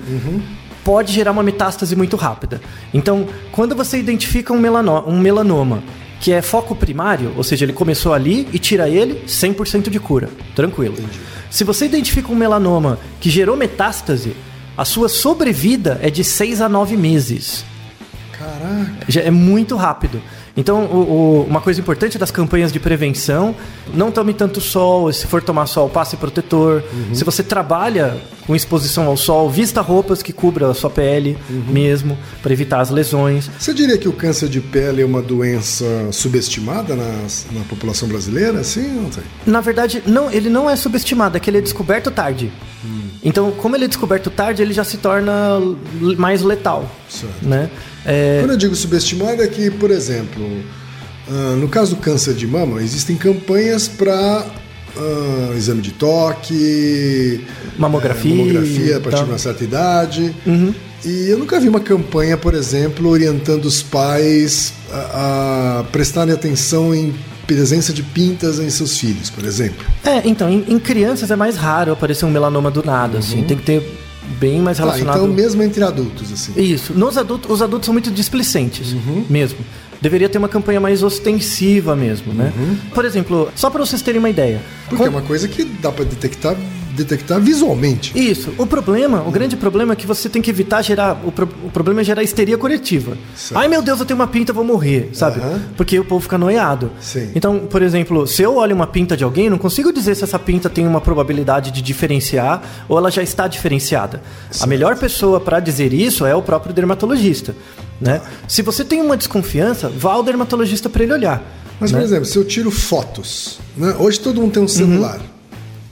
pode 0.83 1.13
gerar 1.13 1.31
uma 1.31 1.43
metástase 1.43 1.95
muito 1.95 2.15
rápida. 2.15 2.61
Então, 2.93 3.27
quando 3.51 3.75
você 3.75 3.97
identifica 3.97 4.51
um, 4.53 4.59
melano- 4.59 5.03
um 5.07 5.19
melanoma 5.19 5.83
que 6.19 6.31
é 6.31 6.41
foco 6.41 6.75
primário, 6.75 7.33
ou 7.35 7.43
seja, 7.43 7.65
ele 7.65 7.73
começou 7.73 8.13
ali 8.13 8.47
e 8.53 8.59
tira 8.59 8.89
ele, 8.89 9.23
100% 9.27 9.89
de 9.89 9.99
cura, 9.99 10.29
tranquilo. 10.55 10.95
Se 11.49 11.63
você 11.63 11.85
identifica 11.85 12.31
um 12.31 12.35
melanoma 12.35 12.97
que 13.19 13.29
gerou 13.29 13.57
metástase, 13.57 14.35
a 14.77 14.85
sua 14.85 15.09
sobrevida 15.09 15.99
é 16.01 16.09
de 16.09 16.23
6 16.23 16.61
a 16.61 16.69
9 16.69 16.95
meses. 16.97 17.65
Caraca. 18.31 19.05
Já 19.07 19.21
é 19.21 19.29
muito 19.31 19.75
rápido. 19.75 20.21
Então, 20.55 20.83
o- 20.85 20.97
o- 21.41 21.45
uma 21.49 21.59
coisa 21.61 21.79
importante 21.79 22.17
das 22.17 22.29
campanhas 22.29 22.71
de 22.71 22.79
prevenção, 22.79 23.55
não 23.91 24.11
tome 24.11 24.33
tanto 24.35 24.61
sol, 24.61 25.11
se 25.11 25.25
for 25.25 25.41
tomar 25.41 25.65
sol, 25.65 25.89
passe 25.89 26.15
protetor. 26.15 26.83
Se 27.11 27.23
você 27.23 27.41
trabalha 27.41 28.15
com 28.45 28.55
exposição 28.55 29.07
ao 29.07 29.17
sol, 29.17 29.49
vista 29.49 29.81
roupas 29.81 30.21
que 30.21 30.31
cubram 30.31 30.69
a 30.69 30.73
sua 30.75 30.91
pele 30.91 31.37
mesmo, 31.67 32.15
para 32.43 32.53
evitar 32.53 32.81
as 32.81 32.91
lesões. 32.91 33.49
Você 33.57 33.73
diria 33.73 33.97
que 33.97 34.07
o 34.07 34.13
câncer 34.13 34.47
de 34.47 34.61
pele 34.61 35.01
é 35.01 35.05
uma 35.05 35.23
doença 35.23 35.85
subestimada 36.11 36.95
nas- 36.95 37.47
na, 37.51 37.61
população 37.63 38.07
brasileira? 38.07 38.63
Sim, 38.63 38.87
não 39.01 39.11
sei. 39.11 39.23
Na 39.47 39.59
verdade, 39.61 40.03
não, 40.05 40.29
ele 40.31 40.49
não 40.49 40.69
é 40.69 40.75
subestimado, 40.75 41.35
é 41.35 41.39
que 41.39 41.49
ele 41.49 41.57
é 41.57 41.61
descoberto 41.61 42.11
tarde. 42.11 42.51
Então, 43.23 43.51
como 43.51 43.75
ele 43.75 43.85
é 43.85 43.87
descoberto 43.87 44.29
tarde, 44.29 44.61
ele 44.61 44.73
já 44.73 44.83
se 44.83 44.97
torna 44.97 45.33
mais 46.17 46.41
letal, 46.41 46.85
Certo. 47.19 47.47
né? 47.47 47.69
É, 48.05 48.39
Quando 48.41 48.51
eu 48.51 48.57
digo 48.57 48.75
subestimado 48.75 49.41
é 49.41 49.47
que, 49.47 49.69
por 49.69 49.91
exemplo, 49.91 50.43
ah, 51.29 51.55
no 51.57 51.67
caso 51.67 51.95
do 51.95 52.01
câncer 52.01 52.33
de 52.33 52.47
mama, 52.47 52.81
existem 52.81 53.15
campanhas 53.15 53.87
para 53.87 54.45
exame 55.57 55.81
de 55.81 55.91
toque, 55.91 57.43
Mamografia 57.77 58.31
eh, 58.31 58.37
mamografia 58.37 58.97
a 58.97 58.99
partir. 58.99 59.17
Uhum. 59.19 59.25
de 59.25 59.31
uma 59.31 59.37
certa 59.39 59.63
idade. 59.63 60.35
E 61.05 61.29
eu 61.29 61.37
nunca 61.37 61.59
vi 61.59 61.67
uma 61.67 61.79
campanha, 61.79 62.37
por 62.37 62.53
exemplo, 62.53 63.09
orientando 63.09 63.65
os 63.65 63.81
pais 63.81 64.73
a, 64.91 65.79
a 65.79 65.83
prestarem 65.91 66.33
atenção 66.33 66.93
em 66.95 67.13
presença 67.47 67.91
de 67.91 68.01
pintas 68.03 68.59
em 68.59 68.69
seus 68.69 68.97
filhos, 68.97 69.29
por 69.29 69.43
exemplo. 69.43 69.85
É, 70.05 70.21
então, 70.25 70.49
em, 70.49 70.63
em 70.67 70.79
crianças 70.79 71.29
é 71.29 71.35
mais 71.35 71.57
raro 71.57 71.91
aparecer 71.91 72.25
um 72.25 72.29
melanoma 72.29 72.71
do 72.71 72.83
nada, 72.85 73.17
assim. 73.17 73.43
Tem 73.43 73.57
que 73.57 73.63
ter 73.63 73.83
bem 74.39 74.59
mais 74.61 74.79
Ah, 74.79 74.83
relacionado. 74.83 75.15
então 75.17 75.27
mesmo 75.27 75.61
entre 75.63 75.83
adultos, 75.83 76.31
assim. 76.31 76.53
Isso. 76.61 76.93
Nos 76.93 77.17
adultos, 77.17 77.49
os 77.51 77.61
adultos 77.61 77.85
são 77.85 77.93
muito 77.93 78.11
displicentes, 78.11 78.95
mesmo. 79.29 79.59
Deveria 80.01 80.27
ter 80.27 80.37
uma 80.37 80.49
campanha 80.49 80.79
mais 80.81 81.01
ostensiva 81.01 81.95
mesmo, 81.95 82.33
né? 82.33 82.51
Por 82.93 83.05
exemplo, 83.05 83.49
só 83.55 83.69
para 83.69 83.85
vocês 83.85 84.01
terem 84.01 84.19
uma 84.19 84.29
ideia. 84.29 84.61
Porque 84.89 84.97
Quando- 84.97 85.07
é 85.07 85.19
uma 85.19 85.21
coisa 85.21 85.47
que 85.47 85.63
dá 85.63 85.91
para 85.91 86.03
detectar, 86.05 86.57
detectar 86.95 87.39
visualmente. 87.39 88.11
Isso. 88.17 88.53
O 88.57 88.65
problema, 88.65 89.21
o 89.27 89.31
grande 89.31 89.55
problema 89.55 89.93
é 89.93 89.95
que 89.95 90.05
você 90.07 90.29
tem 90.29 90.41
que 90.41 90.49
evitar 90.49 90.81
gerar. 90.81 91.19
O, 91.25 91.31
pro- 91.31 91.49
o 91.63 91.69
problema 91.69 92.01
é 92.01 92.03
gerar 92.03 92.23
histeria 92.23 92.57
coletiva. 92.57 93.17
Certo. 93.35 93.59
Ai 93.59 93.67
meu 93.67 93.81
Deus, 93.81 93.99
eu 93.99 94.05
tenho 94.05 94.19
uma 94.19 94.27
pinta, 94.27 94.51
eu 94.51 94.55
vou 94.55 94.63
morrer, 94.63 95.09
sabe? 95.13 95.41
Porque 95.75 95.99
o 95.99 96.05
povo 96.05 96.21
fica 96.21 96.37
noiado. 96.37 96.91
Sim. 97.01 97.31
Então, 97.35 97.59
por 97.59 97.81
exemplo, 97.81 98.25
se 98.27 98.41
eu 98.41 98.55
olho 98.55 98.75
uma 98.75 98.87
pinta 98.87 99.17
de 99.17 99.23
alguém, 99.23 99.49
não 99.49 99.57
consigo 99.57 99.91
dizer 99.91 100.15
se 100.15 100.23
essa 100.23 100.39
pinta 100.39 100.69
tem 100.69 100.85
uma 100.87 101.01
probabilidade 101.01 101.71
de 101.71 101.81
diferenciar 101.81 102.61
ou 102.87 102.97
ela 102.97 103.09
já 103.11 103.23
está 103.23 103.47
diferenciada. 103.47 104.21
A 104.59 104.67
melhor 104.67 104.97
pessoa 104.97 105.39
para 105.39 105.59
dizer 105.59 105.93
isso 105.93 106.25
é 106.25 106.35
o 106.35 106.41
próprio 106.41 106.73
dermatologista. 106.73 107.55
Né? 107.99 108.21
Se 108.47 108.61
você 108.61 108.83
tem 108.83 109.01
uma 109.01 109.15
desconfiança, 109.15 109.89
vá 109.89 110.13
ao 110.13 110.23
dermatologista 110.23 110.89
para 110.89 111.03
ele 111.03 111.13
olhar. 111.13 111.41
Mas, 111.79 111.91
né? 111.91 111.99
por 111.99 112.05
exemplo, 112.05 112.25
se 112.25 112.37
eu 112.37 112.45
tiro 112.45 112.69
fotos, 112.71 113.59
né? 113.75 113.95
hoje 113.97 114.19
todo 114.19 114.39
mundo 114.41 114.51
tem 114.53 114.63
um 114.63 114.67
celular. 114.67 115.19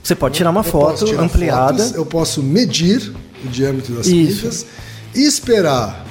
Você 0.02 0.14
pode 0.14 0.34
tirar 0.34 0.50
uma 0.50 0.60
Eu 0.60 0.64
foto 0.64 1.04
tirar 1.04 1.22
ampliada. 1.22 1.78
fotos, 1.82 1.94
eu 1.96 2.04
posso 2.04 2.42
medir 2.42 3.12
o 3.44 3.48
diâmetro 3.48 3.94
das 3.94 4.06
pintas 4.06 4.66
e 5.14 5.24
esperar 5.24 6.04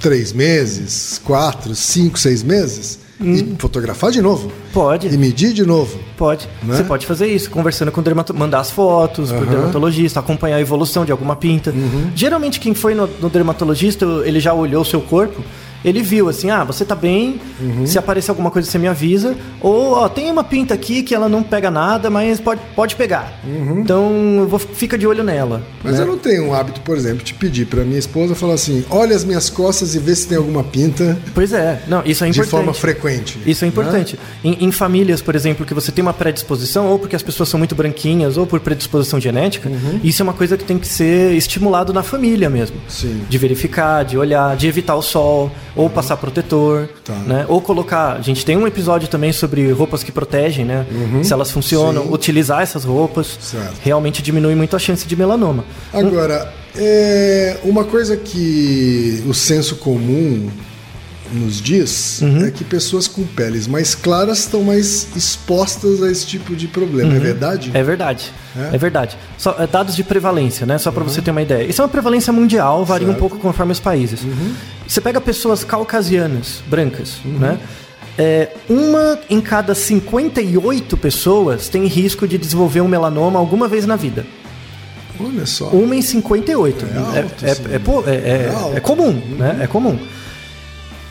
três 0.00 0.32
meses, 0.32 1.20
quatro, 1.24 1.74
cinco, 1.74 2.18
seis 2.18 2.42
meses 2.42 2.98
e 3.20 3.54
fotografar 3.58 4.10
de 4.10 4.20
novo. 4.20 4.48
Hum. 4.48 4.52
Pode. 4.72 5.06
E 5.08 5.16
medir 5.16 5.52
de 5.52 5.64
novo. 5.64 5.98
Pode. 6.16 6.46
Né? 6.62 6.76
Você 6.76 6.84
pode 6.84 7.06
fazer 7.06 7.26
isso, 7.26 7.50
conversando 7.50 7.90
com 7.90 8.00
o 8.00 8.04
dermatologista, 8.04 8.44
mandar 8.44 8.60
as 8.60 8.70
fotos 8.70 9.30
pro 9.32 9.40
Aham. 9.42 9.50
dermatologista, 9.50 10.20
acompanhar 10.20 10.56
a 10.56 10.60
evolução 10.60 11.04
de 11.04 11.12
alguma 11.12 11.34
pinta. 11.34 11.72
Geralmente 12.14 12.60
quem 12.60 12.74
foi 12.74 12.94
no, 12.94 13.06
no 13.06 13.30
dermatologista, 13.30 14.04
ele 14.24 14.38
já 14.38 14.52
olhou 14.52 14.82
o 14.82 14.84
seu 14.84 15.00
corpo, 15.00 15.42
ele 15.86 16.02
viu 16.02 16.28
assim, 16.28 16.50
ah, 16.50 16.64
você 16.64 16.84
tá 16.84 16.96
bem, 16.96 17.40
se 17.84 17.96
aparecer 17.96 18.32
alguma 18.32 18.50
coisa 18.50 18.68
você 18.68 18.76
me 18.76 18.88
avisa, 18.88 19.36
ou 19.60 19.92
ó, 19.92 20.08
tem 20.08 20.28
uma 20.30 20.42
pinta 20.42 20.74
aqui 20.74 21.02
que 21.04 21.14
ela 21.14 21.28
não 21.28 21.44
pega 21.44 21.70
nada, 21.70 22.10
mas 22.10 22.40
pode, 22.40 22.60
pode 22.74 22.96
pegar. 22.96 23.40
Então, 23.78 24.38
eu 24.40 24.48
vou, 24.48 24.58
fica 24.58 24.98
de 24.98 25.06
olho 25.06 25.22
nela. 25.22 25.62
Mas 25.84 25.94
né? 25.94 26.02
eu 26.02 26.06
não 26.06 26.18
tenho 26.18 26.48
um 26.48 26.54
hábito, 26.54 26.80
por 26.80 26.96
exemplo, 26.96 27.22
de 27.22 27.32
pedir 27.32 27.66
para 27.66 27.84
minha 27.84 27.98
esposa 27.98 28.34
falar 28.34 28.54
assim: 28.54 28.84
olha 28.90 29.14
as 29.14 29.24
minhas 29.24 29.48
costas 29.48 29.94
e 29.94 29.98
vê 30.00 30.14
se 30.14 30.26
tem 30.26 30.36
alguma 30.36 30.64
pinta 30.64 31.16
Pois 31.34 31.52
é, 31.52 31.82
não, 31.86 32.02
isso 32.04 32.24
é 32.24 32.26
de 32.26 32.32
importante. 32.32 32.50
forma 32.50 32.74
frequente. 32.74 33.38
Isso 33.46 33.64
é 33.64 33.66
né? 33.66 33.68
importante. 33.68 34.18
Em, 34.42 34.64
em 34.64 34.72
famílias, 34.72 35.22
por 35.22 35.36
exemplo, 35.36 35.64
que 35.64 35.74
você 35.74 35.92
tem 35.92 36.02
uma 36.02 36.12
predisposição, 36.12 36.86
ou 36.86 36.98
porque 36.98 37.14
as 37.14 37.22
pessoas 37.22 37.48
são 37.48 37.58
muito 37.58 37.74
branquinhas, 37.74 38.36
ou 38.36 38.46
por 38.46 38.58
predisposição 38.58 39.20
genética, 39.20 39.70
isso 40.02 40.20
é 40.20 40.24
uma 40.24 40.32
coisa 40.32 40.56
que 40.56 40.64
tem 40.64 40.78
que 40.78 40.88
ser 40.88 41.32
estimulado 41.34 41.92
na 41.92 42.02
família 42.02 42.50
mesmo. 42.50 42.76
Sim. 42.88 43.22
De 43.28 43.38
verificar, 43.38 44.04
de 44.04 44.18
olhar, 44.18 44.56
de 44.56 44.66
evitar 44.66 44.96
o 44.96 45.02
sol, 45.02 45.50
ou 45.76 45.90
passar 45.90 46.16
protetor, 46.16 46.88
Tá. 47.04 47.12
né? 47.14 47.44
Ou 47.48 47.60
colocar. 47.60 48.14
A 48.16 48.22
gente 48.22 48.44
tem 48.44 48.56
um 48.56 48.66
episódio 48.66 49.06
também 49.08 49.32
sobre 49.32 49.70
roupas 49.72 50.02
que 50.02 50.10
protegem, 50.10 50.64
né? 50.64 50.86
Se 51.22 51.32
elas 51.32 51.50
funcionam, 51.50 52.04
Sim. 52.04 52.12
utilizar 52.12 52.62
essas 52.62 52.84
roupas 52.84 53.38
Certo. 53.40 53.74
realmente 53.82 54.22
diminui 54.22 54.54
muito 54.54 54.74
a 54.74 54.78
chance 54.78 55.06
de 55.06 55.14
melanoma. 55.14 55.64
Agora, 55.92 56.52
é, 56.74 57.58
uma 57.62 57.84
coisa 57.84 58.16
que 58.16 59.22
o 59.28 59.34
senso 59.34 59.76
comum 59.76 60.48
nos 61.32 61.60
diz 61.60 62.20
Uhum. 62.22 62.46
é 62.46 62.50
que 62.52 62.62
pessoas 62.62 63.08
com 63.08 63.24
peles 63.24 63.66
mais 63.66 63.96
claras 63.96 64.38
estão 64.38 64.62
mais 64.62 65.08
expostas 65.16 66.00
a 66.00 66.08
esse 66.10 66.24
tipo 66.24 66.54
de 66.54 66.68
problema. 66.68 67.16
É 67.16 67.18
verdade? 67.18 67.70
É 67.74 67.82
verdade. 67.82 68.32
É? 68.56 68.76
É, 68.76 68.78
verdade. 68.78 69.18
Só, 69.36 69.56
é, 69.58 69.66
dados 69.66 69.96
de 69.96 70.04
prevalência, 70.04 70.64
né? 70.64 70.78
Só 70.78 70.92
para 70.92 71.02
você 71.02 71.20
ter 71.20 71.32
uma 71.32 71.42
ideia. 71.42 71.64
Isso 71.68 71.82
é 71.82 71.84
uma 71.84 71.90
prevalência 71.90 72.32
mundial, 72.32 72.84
varia 72.84 73.08
um 73.08 73.10
Certo. 73.10 73.18
pouco 73.20 73.38
conforme 73.38 73.72
os 73.72 73.80
países. 73.80 74.20
Você 74.86 75.00
pega 75.00 75.20
pessoas 75.20 75.64
caucasianas, 75.64 76.62
brancas, 76.68 77.18
né? 77.24 77.58
É, 78.18 78.48
uma 78.68 79.18
em 79.28 79.40
cada 79.40 79.74
58 79.74 80.96
pessoas 80.96 81.68
tem 81.68 81.84
risco 81.86 82.26
de 82.26 82.38
desenvolver 82.38 82.80
um 82.80 82.88
melanoma 82.88 83.38
alguma 83.38 83.68
vez 83.68 83.84
na 83.84 83.94
vida. 83.96 84.24
Olha 85.20 85.44
só. 85.46 85.66
Uma 85.68 85.96
em 85.96 86.02
58. 86.02 86.86
É 86.86 86.98
alto, 86.98 87.44
é, 87.44 87.48
é, 87.48 87.52
é- 87.52 87.76
é- 88.14 88.72
É 88.74 88.76
é 88.76 88.80
comum, 88.80 89.12
né? 89.38 89.58
É 89.62 89.66
comum. 89.66 89.98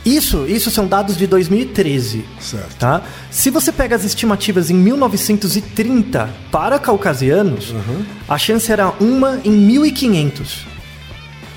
Isso, 0.05 0.45
isso 0.47 0.69
são 0.69 0.85
dados 0.87 1.17
de 1.17 1.25
2013. 1.25 2.23
Certo. 2.39 2.75
Tá? 2.77 3.01
Se 3.31 3.49
você 3.49 3.71
pega 3.71 3.95
as 3.95 4.03
estimativas 4.03 4.69
em 4.69 4.75
1930 4.75 6.29
para 6.51 6.77
caucasianos, 6.77 7.73
a 8.29 8.37
chance 8.37 8.71
era 8.71 8.89
uma 8.99 9.39
em 9.43 9.51
1500. 9.51 10.67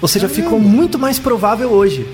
Ou 0.01 0.09
seja, 0.09 0.29
ficou 0.29 0.61
muito 0.61 0.99
mais 0.99 1.19
provável 1.19 1.71
hoje. 1.71 2.07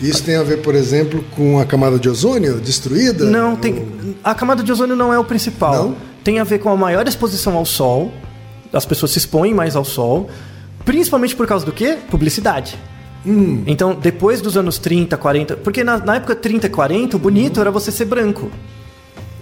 Isso 0.00 0.22
tem 0.22 0.36
a 0.36 0.42
ver, 0.42 0.58
por 0.58 0.74
exemplo, 0.74 1.24
com 1.34 1.58
a 1.58 1.64
camada 1.64 1.98
de 1.98 2.08
ozônio 2.08 2.60
destruída? 2.60 3.24
Não, 3.24 3.56
tem. 3.56 3.86
A 4.22 4.34
camada 4.34 4.62
de 4.62 4.70
ozônio 4.70 4.94
não 4.94 5.12
é 5.12 5.18
o 5.18 5.24
principal. 5.24 5.74
Não? 5.74 5.96
Tem 6.22 6.38
a 6.38 6.44
ver 6.44 6.58
com 6.58 6.68
a 6.68 6.76
maior 6.76 7.06
exposição 7.06 7.56
ao 7.56 7.64
sol. 7.64 8.12
As 8.72 8.84
pessoas 8.84 9.12
se 9.12 9.18
expõem 9.18 9.54
mais 9.54 9.74
ao 9.74 9.84
sol. 9.84 10.28
Principalmente 10.84 11.34
por 11.34 11.46
causa 11.46 11.64
do 11.64 11.72
quê? 11.72 11.98
Publicidade. 12.10 12.78
Hum. 13.24 13.62
Então, 13.66 13.94
depois 13.94 14.40
dos 14.40 14.56
anos 14.56 14.78
30, 14.78 15.16
40. 15.16 15.56
Porque 15.56 15.82
na, 15.82 15.98
na 15.98 16.16
época 16.16 16.36
30 16.36 16.66
e 16.66 16.70
40, 16.70 17.16
o 17.16 17.18
bonito 17.20 17.60
era 17.60 17.70
você 17.70 17.90
ser 17.90 18.04
branco. 18.04 18.50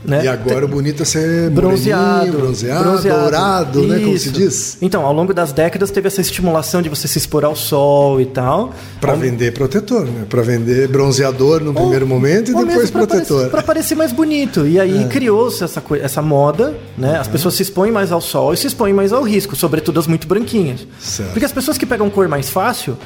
Né? 0.04 0.24
E 0.24 0.28
agora 0.28 0.64
o 0.66 0.68
bonito 0.68 1.02
é 1.02 1.06
ser 1.06 1.48
bronzeado, 1.50 2.16
moreninho, 2.26 2.38
bronzeado, 2.38 3.02
dourado, 3.02 3.82
né? 3.86 3.98
Como 4.00 4.18
se 4.18 4.28
Isso. 4.28 4.32
diz. 4.32 4.78
Então, 4.82 5.04
ao 5.06 5.12
longo 5.14 5.32
das 5.32 5.50
décadas 5.52 5.90
teve 5.90 6.08
essa 6.08 6.20
estimulação 6.20 6.82
de 6.82 6.88
você 6.90 7.08
se 7.08 7.16
expor 7.16 7.42
ao 7.44 7.56
sol 7.56 8.20
e 8.20 8.26
tal. 8.26 8.72
Para 9.00 9.14
vender 9.14 9.52
protetor, 9.54 10.04
né? 10.04 10.26
Para 10.28 10.42
vender 10.42 10.88
bronzeador 10.88 11.60
no 11.62 11.72
primeiro 11.72 12.06
momento 12.06 12.50
e 12.50 12.54
Ou 12.54 12.66
depois 12.66 12.90
protetor. 12.90 13.26
parecer- 13.38 13.50
Pra 13.50 13.62
parecer 13.62 13.94
mais 13.94 14.12
bonito. 14.12 14.66
E 14.66 14.78
aí 14.78 15.06
criou-se 15.08 15.64
essa, 15.64 15.82
essa 16.02 16.20
moda, 16.20 16.74
né? 16.98 17.16
As 17.18 17.26
pessoas 17.28 17.54
se 17.54 17.62
expõem 17.62 17.90
mais 17.90 18.12
ao 18.12 18.20
sol 18.20 18.52
e 18.52 18.56
se 18.58 18.66
expõem 18.66 18.92
mais 18.92 19.12
ao 19.12 19.22
risco, 19.22 19.56
sobretudo 19.56 19.98
as 19.98 20.06
muito 20.06 20.26
branquinhas. 20.28 20.86
Certo. 21.00 21.30
Porque 21.32 21.46
as 21.46 21.52
pessoas 21.52 21.78
que 21.78 21.86
pegam 21.86 22.10
cor 22.10 22.28
mais 22.28 22.50
fácil, 22.50 22.96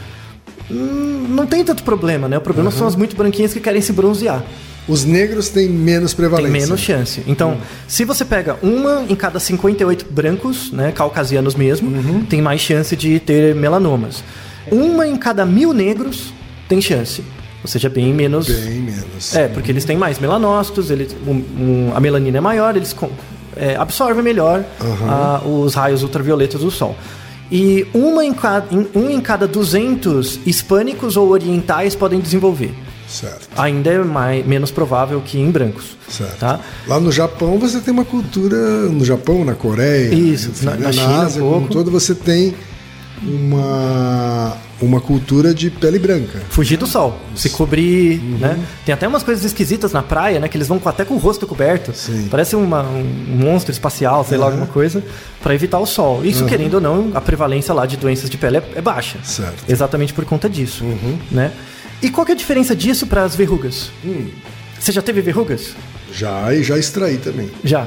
não 0.71 1.47
tem 1.47 1.65
tanto 1.65 1.83
problema, 1.83 2.29
né? 2.29 2.39
O 2.39 2.41
problema 2.41 2.71
são 2.71 2.87
as 2.87 2.95
muito 2.97 3.17
branquinhas 3.17 3.53
que 3.53 3.61
querem 3.61 3.81
se 3.81 3.93
bronzear. 3.93 4.43
Os 4.87 5.05
negros 5.05 5.49
têm 5.51 5.69
menos 5.69 6.13
Tem 6.13 6.17
prevalência. 6.17 6.51
menos 6.61 6.81
chance. 6.81 7.23
Então, 7.27 7.59
se 7.87 8.05
você 8.05 8.25
pega 8.25 8.57
uma 8.63 9.05
em 9.09 9.15
cada 9.15 9.39
58 9.39 10.07
brancos, 10.11 10.73
né, 10.73 10.93
caucasianos 10.93 11.55
mesmo, 11.55 11.91
Uhum. 11.91 12.25
tem 12.25 12.41
mais 12.41 12.61
chance 12.63 12.97
de 12.97 13.21
ter 13.21 13.55
melanomas. 13.55 14.25
Uma 14.71 15.07
em 15.07 15.17
cada 15.17 15.45
mil 15.45 15.73
negros 15.75 16.33
tem 16.69 16.81
chance. 16.81 17.23
Ou 17.63 17.69
seja, 17.69 17.89
bem 17.91 18.15
menos. 18.15 18.47
Bem 18.47 18.81
menos. 18.81 19.35
É, 19.37 19.49
porque 19.49 19.71
eles 19.71 19.85
têm 19.85 19.97
mais 19.97 20.19
melanócitos, 20.19 20.91
eles, 20.91 21.15
um- 21.27 21.33
um- 21.59 21.93
a 21.95 22.01
melanina 22.01 22.39
é 22.39 22.41
maior, 22.41 22.75
eles 22.77 22.93
com- 22.95 23.11
é, 23.57 23.75
absorvem 23.77 24.23
melhor 24.23 24.65
ah, 25.09 25.43
os 25.45 25.75
raios 25.75 26.03
ultravioletas 26.03 26.61
do 26.61 26.71
sol. 26.71 26.97
E 27.51 27.87
uma 27.95 28.25
em 28.25 28.33
cada, 28.35 28.67
um 28.95 29.09
em 29.11 29.21
cada 29.21 29.47
200 29.49 30.41
hispânicos 30.47 31.17
ou 31.17 31.29
orientais 31.31 31.95
podem 31.95 32.21
desenvolver. 32.21 32.75
Certo. 33.09 33.49
Ainda 33.57 33.91
é 33.91 33.99
mais, 34.05 34.47
menos 34.47 34.71
provável 34.71 35.23
que 35.25 35.39
em 35.39 35.51
brancos. 35.51 35.97
Certo. 36.11 36.39
Tá? 36.41 36.61
Lá 36.87 37.01
no 37.01 37.11
Japão 37.11 37.59
você 37.59 37.81
tem 37.81 37.93
uma 37.93 38.05
cultura. 38.05 38.57
No 38.91 39.03
Japão, 39.03 39.47
na 39.47 39.55
Coreia, 39.55 40.13
Isso, 40.15 40.53
na- 40.63 40.73
né, 40.73 40.79
na 40.89 40.93
China 40.93 41.23
Ásia 41.23 41.41
como 41.41 41.55
um 41.57 41.59
pouco. 41.61 41.73
todo, 41.73 41.91
você 41.91 42.15
tem 42.15 42.55
uma, 43.23 44.57
uma 44.81 45.01
cultura 45.01 45.53
de 45.55 45.71
pele 45.71 45.99
branca. 45.99 46.41
Fugir 46.51 46.77
do 46.77 46.87
sol, 46.87 47.19
se 47.35 47.51
cobrir, 47.51 48.19
né? 48.41 48.59
Tem 48.85 48.93
até 48.93 49.07
umas 49.09 49.23
coisas 49.23 49.45
esquisitas 49.45 49.93
na 49.93 50.03
praia, 50.03 50.39
né? 50.41 50.49
Que 50.49 50.57
eles 50.57 50.69
vão 50.69 50.79
com- 50.79 50.89
até 50.89 51.05
com 51.05 51.15
o 51.15 51.19
rosto 51.19 51.47
coberto. 51.47 51.93
Sim. 51.95 52.29
Parece 52.31 52.57
uma- 52.57 52.83
um 52.83 53.05
monstro 53.37 53.73
espacial, 53.73 54.25
sei 54.25 54.39
lá, 54.39 54.47
alguma 54.47 54.67
coisa, 54.67 55.03
para 55.43 55.55
evitar 55.55 55.79
o 55.79 55.87
sol. 55.87 56.25
Isso, 56.25 56.45
querendo 56.45 56.75
ou 56.75 56.81
não, 56.81 57.11
a 57.15 57.21
prevalência 57.21 57.73
lá 57.75 57.87
de 57.87 57.97
doenças 57.97 58.29
de 58.31 58.37
pele 58.37 58.59
é, 58.59 58.63
é 58.77 58.81
baixa. 58.83 59.19
Certo. 59.23 59.65
Exatamente 59.69 60.13
por 60.13 60.25
conta 60.25 60.49
disso, 60.49 60.85
né? 61.31 61.53
E 62.03 62.11
qual 62.11 62.25
que 62.25 62.33
é 62.33 62.35
a 62.35 62.39
diferença 62.39 62.77
disso 62.77 63.07
para 63.07 63.25
as 63.25 63.35
verrugas? 63.35 63.91
Você 64.79 64.93
já 64.93 65.03
teve 65.03 65.21
verrugas? 65.21 65.75
Já 66.13 66.55
e 66.55 66.63
já 66.63 66.79
extraí 66.79 67.17
também. 67.19 67.51
Já. 67.65 67.87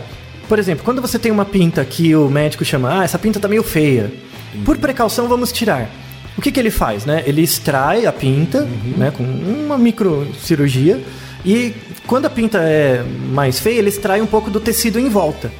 Por 0.49 0.59
exemplo, 0.59 0.83
quando 0.83 1.01
você 1.01 1.17
tem 1.17 1.31
uma 1.31 1.45
pinta 1.45 1.83
que 1.85 2.13
o 2.13 2.27
médico 2.29 2.65
chama, 2.65 2.99
ah, 2.99 3.03
essa 3.05 3.17
pinta 3.17 3.39
tá 3.39 3.47
meio 3.47 3.63
feia. 3.63 4.11
Por 4.65 4.77
precaução, 4.77 5.27
vamos 5.27 5.51
tirar. 5.51 5.89
O 6.37 6.41
que, 6.41 6.51
que 6.51 6.59
ele 6.59 6.71
faz, 6.71 7.05
né? 7.05 7.23
Ele 7.25 7.41
extrai 7.41 8.05
a 8.05 8.11
pinta, 8.11 8.67
né, 8.97 9.11
com 9.11 9.23
uma 9.23 9.77
microcirurgia, 9.77 11.01
e 11.45 11.73
quando 12.07 12.25
a 12.25 12.29
pinta 12.29 12.59
é 12.59 13.03
mais 13.31 13.59
feia, 13.59 13.79
ele 13.79 13.89
extrai 13.89 14.21
um 14.21 14.27
pouco 14.27 14.49
do 14.49 14.59
tecido 14.59 14.99
em 14.99 15.09
volta. 15.09 15.51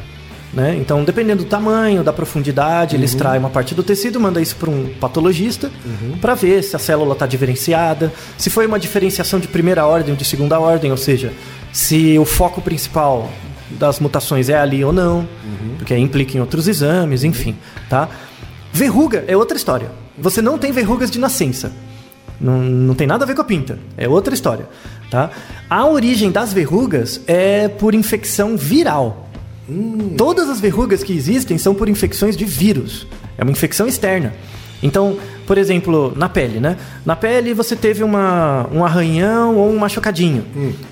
Né? 0.54 0.76
Então, 0.76 1.04
dependendo 1.04 1.44
do 1.44 1.50
tamanho, 1.50 2.04
da 2.04 2.12
profundidade, 2.12 2.96
ele 2.96 3.06
extrai 3.06 3.38
uma 3.38 3.50
parte 3.50 3.74
do 3.74 3.84
tecido, 3.84 4.20
manda 4.20 4.42
isso 4.42 4.58
para 4.58 4.70
um 4.70 4.90
patologista 5.00 5.72
para 6.20 6.34
ver 6.36 6.62
se 6.62 6.76
a 6.76 6.80
célula 6.80 7.14
está 7.14 7.26
diferenciada, 7.26 8.12
se 8.38 8.50
foi 8.50 8.66
uma 8.66 8.78
diferenciação 8.78 9.40
de 9.40 9.48
primeira 9.48 9.86
ordem 9.86 10.12
ou 10.12 10.18
de 10.18 10.26
segunda 10.26 10.60
ordem, 10.60 10.92
ou 10.92 10.98
seja, 10.98 11.32
se 11.72 12.20
o 12.20 12.26
foco 12.26 12.62
principal 12.62 13.32
das 13.70 14.02
mutações 14.02 14.50
é 14.50 14.58
ali 14.58 14.84
ou 14.84 14.92
não, 14.92 15.26
porque 15.78 15.94
aí 15.94 16.02
implica 16.02 16.38
em 16.38 16.42
outros 16.42 16.68
exames, 16.68 17.24
enfim, 17.24 17.56
tá? 17.90 18.10
Verruga 18.74 19.24
é 19.28 19.36
outra 19.36 19.58
história. 19.58 19.92
Você 20.18 20.42
não 20.42 20.58
tem 20.58 20.72
verrugas 20.72 21.12
de 21.12 21.20
nascença. 21.20 21.72
Não, 22.40 22.60
não 22.60 22.96
tem 22.96 23.06
nada 23.06 23.24
a 23.24 23.28
ver 23.28 23.36
com 23.36 23.42
a 23.42 23.46
pinta. 23.46 23.78
É 23.96 24.08
outra 24.08 24.34
história, 24.34 24.68
tá? 25.10 25.30
A 25.70 25.86
origem 25.86 26.32
das 26.32 26.52
verrugas 26.52 27.22
é 27.28 27.68
por 27.68 27.94
infecção 27.94 28.58
viral. 28.58 29.30
Todas 30.18 30.50
as 30.50 30.60
verrugas 30.60 31.04
que 31.04 31.14
existem 31.14 31.58
são 31.58 31.74
por 31.74 31.88
infecções 31.88 32.36
de 32.36 32.44
vírus. 32.44 33.08
É 33.38 33.44
uma 33.44 33.52
infecção 33.52 33.88
externa. 33.88 34.34
Então, 34.84 35.18
por 35.46 35.58
exemplo, 35.58 36.14
na 36.16 36.30
pele, 36.30 36.60
né? 36.60 36.78
Na 37.06 37.16
pele 37.16 37.54
você 37.54 37.76
teve 37.76 38.04
uma, 38.04 38.68
um 38.72 38.84
arranhão 38.86 39.56
ou 39.58 39.70
um 39.72 39.78
machucadinho. 39.78 40.46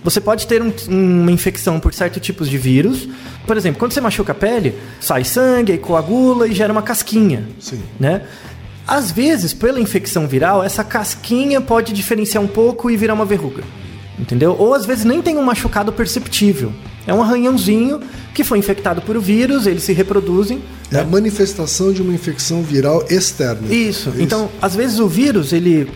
Você 0.04 0.20
pode 0.20 0.48
ter 0.48 0.62
um- 0.62 0.74
uma 0.88 1.32
infecção 1.32 1.80
por 1.80 1.94
certos 1.94 2.22
tipos 2.22 2.50
de 2.50 2.58
vírus. 2.58 3.08
Por 3.48 3.56
exemplo, 3.58 3.80
quando 3.80 3.92
você 3.94 4.02
machuca 4.02 4.32
a 4.32 4.36
pele, 4.36 4.76
sai 5.00 5.24
sangue, 5.24 5.72
aí 5.74 5.78
coagula 5.78 6.48
e 6.48 6.54
gera 6.54 6.72
uma 6.72 6.82
casquinha. 6.82 7.48
Sim. 7.60 7.82
Né? 8.00 8.22
Às 8.88 9.12
vezes, 9.12 9.54
pela 9.54 9.80
infecção 9.80 10.28
viral, 10.28 10.64
essa 10.64 10.84
casquinha 10.84 11.62
pode 11.62 11.94
diferenciar 11.94 12.44
um 12.44 12.48
pouco 12.48 12.90
e 12.90 12.98
virar 12.98 13.14
uma 13.14 13.26
verruga. 13.26 13.64
Entendeu? 14.18 14.56
Ou 14.60 14.74
às 14.74 14.86
vezes 14.86 15.06
nem 15.06 15.22
tem 15.22 15.38
um 15.38 15.44
machucado 15.44 15.94
perceptível. 15.94 16.74
É 17.10 17.14
um 17.14 17.22
arranhãozinho 17.22 18.00
que 18.34 18.44
foi 18.44 18.58
infectado 18.60 19.02
por 19.02 19.18
o 19.18 19.22
vírus, 19.22 19.66
eles 19.66 19.84
se 19.84 19.94
reproduzem. 19.94 20.62
É 20.92 21.00
a 21.00 21.04
manifestação 21.04 21.92
de 21.92 22.02
uma 22.02 22.14
infecção 22.14 22.62
viral 22.64 23.04
externa. 23.10 23.68
Isso. 23.74 24.14
É 24.18 24.22
Então, 24.22 24.50
às 24.62 24.76
vezes 24.76 25.00
o 25.00 25.08
vírus, 25.08 25.52
ele 25.52 25.90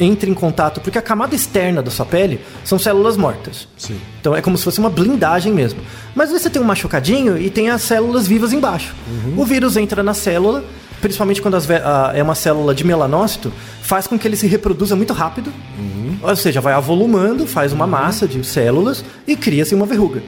entra 0.00 0.28
em 0.28 0.34
contato, 0.34 0.80
porque 0.80 0.98
a 0.98 1.02
camada 1.02 1.34
externa 1.34 1.82
da 1.82 1.90
sua 1.90 2.04
pele 2.06 2.40
são 2.64 2.78
células 2.78 3.16
mortas. 3.16 3.68
Sim. 3.76 3.96
Então 4.20 4.34
é 4.34 4.40
como 4.40 4.56
se 4.58 4.64
fosse 4.64 4.78
uma 4.78 4.90
blindagem 4.90 5.52
mesmo. 5.52 5.80
Mas 6.14 6.24
às 6.26 6.30
vezes 6.32 6.42
você 6.44 6.50
tem 6.50 6.60
um 6.62 6.64
machucadinho 6.64 7.36
e 7.38 7.50
tem 7.50 7.68
as 7.70 7.82
células 7.82 8.26
vivas 8.26 8.52
embaixo. 8.52 8.94
O 9.36 9.44
vírus 9.44 9.76
entra 9.76 10.02
na 10.02 10.14
célula, 10.14 10.64
principalmente 11.00 11.40
quando 11.42 11.56
as 11.56 11.70
a- 11.70 12.12
é 12.14 12.22
uma 12.22 12.34
célula 12.34 12.74
de 12.74 12.84
melanócito, 12.84 13.52
faz 13.82 14.06
com 14.06 14.18
que 14.18 14.26
ele 14.26 14.36
se 14.36 14.46
reproduza 14.46 14.96
muito 14.96 15.12
rápido. 15.12 15.52
Ou 16.22 16.36
seja, 16.36 16.60
vai 16.60 16.72
avolumando, 16.72 17.46
faz 17.46 17.72
uma 17.72 17.86
massa 17.86 18.26
de 18.26 18.44
células 18.44 19.04
e 19.26 19.36
cria-se 19.36 19.74
uma 19.74 19.86
verruga. 19.86 20.22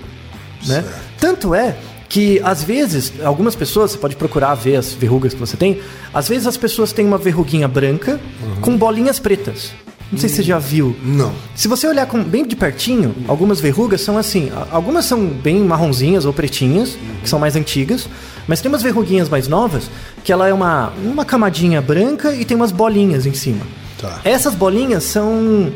Né? 0.66 0.84
Tanto 1.20 1.54
é 1.54 1.76
que 2.08 2.40
às 2.44 2.62
vezes, 2.62 3.12
algumas 3.24 3.54
pessoas, 3.56 3.90
você 3.92 3.98
pode 3.98 4.14
procurar 4.16 4.54
ver 4.54 4.76
as 4.76 4.92
verrugas 4.92 5.34
que 5.34 5.40
você 5.40 5.56
tem, 5.56 5.80
às 6.12 6.28
vezes 6.28 6.46
as 6.46 6.56
pessoas 6.56 6.92
têm 6.92 7.06
uma 7.06 7.18
verruguinha 7.18 7.66
branca 7.66 8.20
com 8.60 8.76
bolinhas 8.76 9.18
pretas. 9.18 9.72
Não 10.12 10.18
sei 10.20 10.28
se 10.28 10.36
você 10.36 10.42
já 10.44 10.58
viu. 10.58 10.94
Não. 11.02 11.32
Se 11.56 11.66
você 11.66 11.88
olhar 11.88 12.06
com- 12.06 12.22
bem 12.22 12.46
de 12.46 12.54
pertinho, 12.54 13.12
algumas 13.26 13.58
verrugas 13.58 14.00
são 14.02 14.16
assim. 14.16 14.48
Algumas 14.70 15.06
são 15.06 15.26
bem 15.26 15.58
marronzinhas 15.64 16.24
ou 16.24 16.32
pretinhas, 16.32 16.96
que 17.22 17.28
são 17.28 17.38
mais 17.38 17.56
antigas. 17.56 18.06
Mas 18.46 18.60
tem 18.60 18.70
umas 18.70 18.82
verruguinhas 18.82 19.28
mais 19.28 19.48
novas, 19.48 19.90
que 20.22 20.30
ela 20.30 20.46
é 20.46 20.52
uma, 20.52 20.92
uma 21.02 21.24
camadinha 21.24 21.80
branca 21.80 22.32
e 22.34 22.44
tem 22.44 22.56
umas 22.56 22.70
bolinhas 22.70 23.26
em 23.26 23.32
cima. 23.34 23.66
Tá. 24.00 24.20
Essas 24.24 24.54
bolinhas 24.54 25.02
são. 25.02 25.72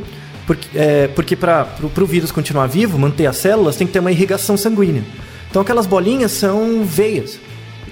Porque, 0.49 0.67
é, 0.77 1.09
porque 1.09 1.37
para 1.37 1.69
o 2.03 2.07
vírus 2.07 2.33
continuar 2.33 2.67
vivo, 2.67 2.99
manter 2.99 3.27
as 3.27 3.37
células, 3.37 3.77
tem 3.77 3.87
que 3.87 3.93
ter 3.93 3.99
uma 4.01 4.11
irrigação 4.11 4.57
sanguínea. 4.57 5.05
Então 5.51 5.61
aquelas 5.63 5.87
bolinhas 5.87 6.33
são 6.33 6.83
veias. 6.85 7.39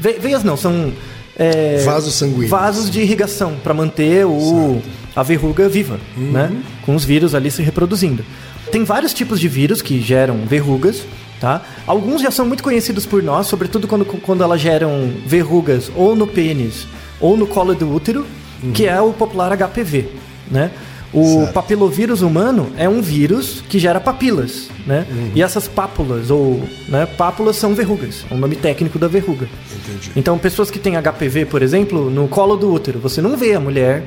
Ve- 0.01 0.19
veias 0.19 0.43
não, 0.43 0.57
são. 0.57 0.91
é, 1.39 1.83
Vasos 1.85 2.15
sanguíneos. 2.15 2.51
Vasos 2.51 2.91
de 2.91 3.01
irrigação 3.03 3.57
para 3.63 3.75
manter 3.75 4.25
o, 4.27 4.81
a 5.15 5.23
verruga 5.23 5.69
viva, 5.69 6.01
né? 6.17 6.51
Com 6.85 6.95
os 6.95 7.05
vírus 7.05 7.35
ali 7.35 7.51
se 7.51 7.63
reproduzindo. 7.63 8.25
Tem 8.73 8.85
vários 8.85 9.13
tipos 9.13 9.39
de 9.39 9.49
vírus 9.49 9.83
que 9.83 10.01
geram 10.01 10.39
verrugas, 10.47 11.03
tá? 11.39 11.61
Alguns 11.87 12.23
já 12.23 12.31
são 12.31 12.47
muito 12.47 12.63
conhecidos 12.65 13.05
por 13.05 13.23
nós, 13.23 13.47
sobretudo 13.49 13.87
quando, 13.87 14.05
quando 14.07 14.43
elas 14.43 14.61
geram 14.63 15.13
verrugas 15.27 15.91
ou 15.95 16.17
no 16.17 16.27
pênis 16.27 16.87
ou 17.21 17.37
no 17.37 17.47
colo 17.47 17.75
do 17.75 17.93
útero, 17.95 18.27
que 18.73 18.87
é 18.87 18.99
o 18.99 19.13
popular 19.13 19.55
HPV, 19.57 20.07
né? 20.51 20.71
O 21.13 21.25
Certo. 21.41 21.53
papilovírus 21.53 22.21
humano 22.21 22.69
é 22.77 22.89
um 22.89 23.01
vírus 23.01 23.63
que 23.69 23.79
gera 23.79 24.01
papilas, 24.01 24.69
né? 24.87 25.07
E 25.35 25.43
essas 25.43 25.67
pápulas 25.69 26.31
ou 26.31 26.61
né, 26.89 27.07
pápulas 27.07 27.57
são 27.57 27.75
verrugas, 27.75 28.25
é 28.31 28.35
o 28.35 28.37
nome 28.37 28.57
técnico 28.57 28.99
da 28.99 29.09
verruga. 29.09 29.49
Entendi. 29.75 30.11
Então, 30.17 30.37
pessoas 30.37 30.71
que 30.71 30.79
têm 30.79 30.95
HPV, 30.97 31.47
por 31.47 31.63
exemplo, 31.63 32.11
no 32.11 32.29
colo 32.29 32.57
do 32.57 32.71
útero, 32.73 32.99
você 32.99 33.23
não 33.23 33.37
vê 33.37 33.55
a 33.55 33.61
mulher, 33.61 34.03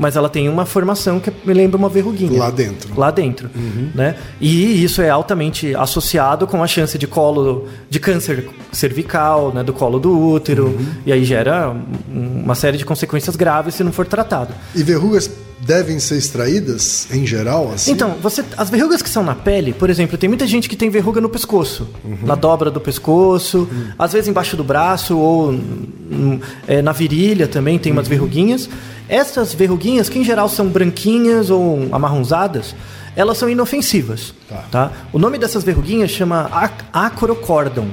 mas 0.00 0.14
ela 0.14 0.28
tem 0.28 0.48
uma 0.48 0.64
formação 0.64 1.18
que 1.18 1.30
me 1.44 1.52
lembra 1.52 1.76
uma 1.76 1.88
verruguinha. 1.88 2.38
Lá 2.38 2.50
dentro. 2.50 2.94
Lá 2.96 3.10
dentro, 3.10 3.50
né? 3.94 4.14
E 4.40 4.82
isso 4.84 5.02
é 5.02 5.10
altamente 5.10 5.74
associado 5.74 6.46
com 6.46 6.62
a 6.62 6.68
chance 6.68 6.96
de 6.96 7.06
colo 7.08 7.66
de 7.90 7.98
câncer 7.98 8.48
cervical, 8.70 9.52
né, 9.52 9.64
do 9.64 9.72
colo 9.72 9.98
do 9.98 10.16
útero, 10.16 10.78
e 11.04 11.12
aí 11.12 11.24
gera 11.24 11.70
um- 12.08 12.42
uma 12.44 12.54
série 12.54 12.78
de 12.78 12.84
consequências 12.84 13.34
graves 13.34 13.74
se 13.74 13.82
não 13.82 13.90
for 13.92 14.06
tratado. 14.06 14.54
E 14.74 14.84
verrugas 14.84 15.28
devem 15.68 16.00
ser 16.00 16.16
extraídas 16.16 17.06
em 17.12 17.26
geral, 17.26 17.70
assim? 17.70 17.92
Então, 17.92 18.16
você, 18.22 18.42
as 18.56 18.70
verrugas 18.70 19.02
que 19.02 19.08
são 19.10 19.22
na 19.22 19.34
pele, 19.34 19.74
por 19.74 19.90
exemplo, 19.90 20.16
tem 20.16 20.26
muita 20.26 20.46
gente 20.46 20.66
que 20.66 20.74
tem 20.74 20.88
verruga 20.88 21.20
no 21.20 21.28
pescoço, 21.28 21.86
na 22.22 22.34
dobra 22.34 22.70
do 22.70 22.80
pescoço, 22.80 23.68
às 23.98 24.14
vezes 24.14 24.28
embaixo 24.28 24.56
do 24.56 24.64
braço 24.64 25.18
ou 25.18 25.50
hum, 25.50 26.40
é, 26.66 26.80
na 26.80 26.92
virilha 26.92 27.46
também 27.46 27.78
tem 27.78 27.92
umas 27.92 28.08
verruguinhas. 28.08 28.66
Essas 29.10 29.52
verruguinhas, 29.52 30.08
que 30.08 30.18
em 30.18 30.24
geral 30.24 30.48
são 30.48 30.66
branquinhas 30.68 31.50
ou 31.50 31.86
amarronzadas, 31.92 32.74
elas 33.14 33.36
são 33.36 33.46
inofensivas. 33.50 34.32
Tá. 34.48 34.64
Tá. 34.70 34.92
O 35.12 35.18
nome 35.18 35.36
dessas 35.36 35.64
verruguinhas 35.64 36.10
chama 36.10 36.48
ac 36.50 36.82
acrocórdon. 36.94 37.88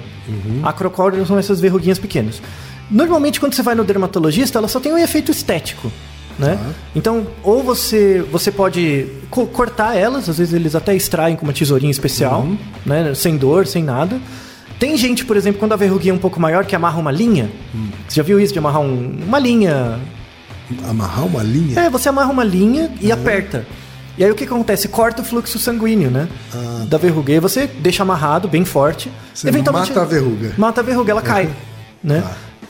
Acrocórdon 0.63 1.25
são 1.25 1.38
essas 1.38 1.59
verruguinhas 1.59 1.99
pequenas. 1.99 2.41
Normalmente, 2.89 3.38
quando 3.38 3.53
você 3.53 3.61
vai 3.61 3.75
no 3.75 3.83
dermatologista, 3.83 4.59
ela 4.59 4.69
só 4.69 4.79
tem 4.79 4.93
um 4.93 4.97
efeito 4.97 5.29
estético. 5.29 5.91
Né? 6.38 6.60
Então, 6.95 7.28
ou 7.43 7.63
você, 7.63 8.24
você 8.32 8.52
pode 8.52 9.08
co- 9.30 9.45
cortar 9.48 9.95
elas, 9.95 10.28
às 10.28 10.38
vezes 10.38 10.54
eles 10.54 10.76
até 10.76 10.93
extraem 10.95 11.36
com 11.36 11.43
uma 11.45 11.54
tesourinha 11.54 11.91
especial, 11.91 12.45
né? 12.86 13.13
sem 13.15 13.38
dor, 13.38 13.65
sem 13.67 13.84
nada. 13.84 14.19
Tem 14.78 14.98
gente, 14.98 15.24
por 15.24 15.38
exemplo, 15.38 15.60
quando 15.60 15.71
a 15.71 15.78
verruguinha 15.78 16.12
é 16.12 16.15
um 16.15 16.19
pouco 16.19 16.38
maior, 16.39 16.65
que 16.65 16.76
amarra 16.76 17.00
uma 17.00 17.12
linha. 17.12 17.50
Você 18.08 18.15
já 18.17 18.24
viu 18.24 18.38
isso 18.39 18.52
de 18.52 18.60
amarrar 18.60 18.82
um- 18.82 19.17
uma 19.26 19.39
linha 19.39 19.98
Amarrar 20.89 21.26
uma 21.26 21.43
linha? 21.43 21.80
é, 21.80 21.89
você 21.89 22.10
amarra 22.10 22.32
uma 22.32 22.43
linha 22.43 22.91
e 23.00 23.12
aperta. 23.12 23.65
E 24.17 24.24
aí 24.24 24.32
o 24.32 24.36
que 24.36 24.43
acontece? 24.45 24.88
Corta 24.88 25.21
o 25.21 25.26
fluxo 25.26 25.60
sanguíneo, 25.60 26.10
né? 26.10 26.28
Da 26.89 26.98
verruga. 26.98 27.32
E 27.34 27.39
você 27.39 27.67
deixa 27.67 28.04
amarrado, 28.04 28.48
bem 28.48 28.65
forte. 28.65 29.12
Você 29.34 29.48
mata 29.71 30.02
a 30.02 30.06
verruga. 30.06 30.54
Mata 30.58 30.82
a 30.82 30.84
verruga, 30.84 31.12
ela 31.12 31.21
cai. 31.21 31.50
né? 32.04 32.24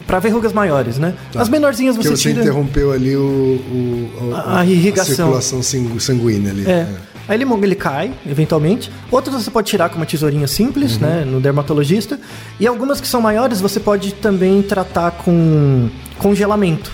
Pra 0.08 0.20
verrugas 0.20 0.54
maiores, 0.54 0.98
né? 1.00 1.14
As 1.36 1.50
menorzinhas 1.50 1.96
você 1.96 2.10
você 2.10 2.22
tira. 2.30 2.42
interrompeu 2.42 2.92
ali 2.92 3.16
o, 3.16 3.22
o- 3.22 4.28
o- 4.30 4.36
A- 4.36 4.60
a 4.60 4.66
irrigação. 4.66 5.16
circulação 5.16 5.64
sangu- 5.64 6.00
sanguínea 6.00 6.52
ali. 6.52 6.64
É. 6.70 6.88
Aí 7.28 7.42
ele, 7.42 7.46
ele 7.64 7.74
cai, 7.76 8.14
eventualmente. 8.30 8.92
Outros 9.10 9.44
você 9.44 9.50
pode 9.50 9.68
tirar 9.68 9.90
com 9.90 9.96
uma 9.96 10.06
tesourinha 10.06 10.46
simples, 10.46 11.00
né? 11.00 11.26
No 11.26 11.42
dermatologista. 11.42 12.20
E 12.60 12.68
algumas 12.68 13.02
que 13.02 13.08
são 13.08 13.20
maiores 13.20 13.60
você 13.60 13.80
pode 13.80 14.14
também 14.14 14.62
tratar 14.62 15.10
com 15.10 15.90
congelamento. 16.20 16.92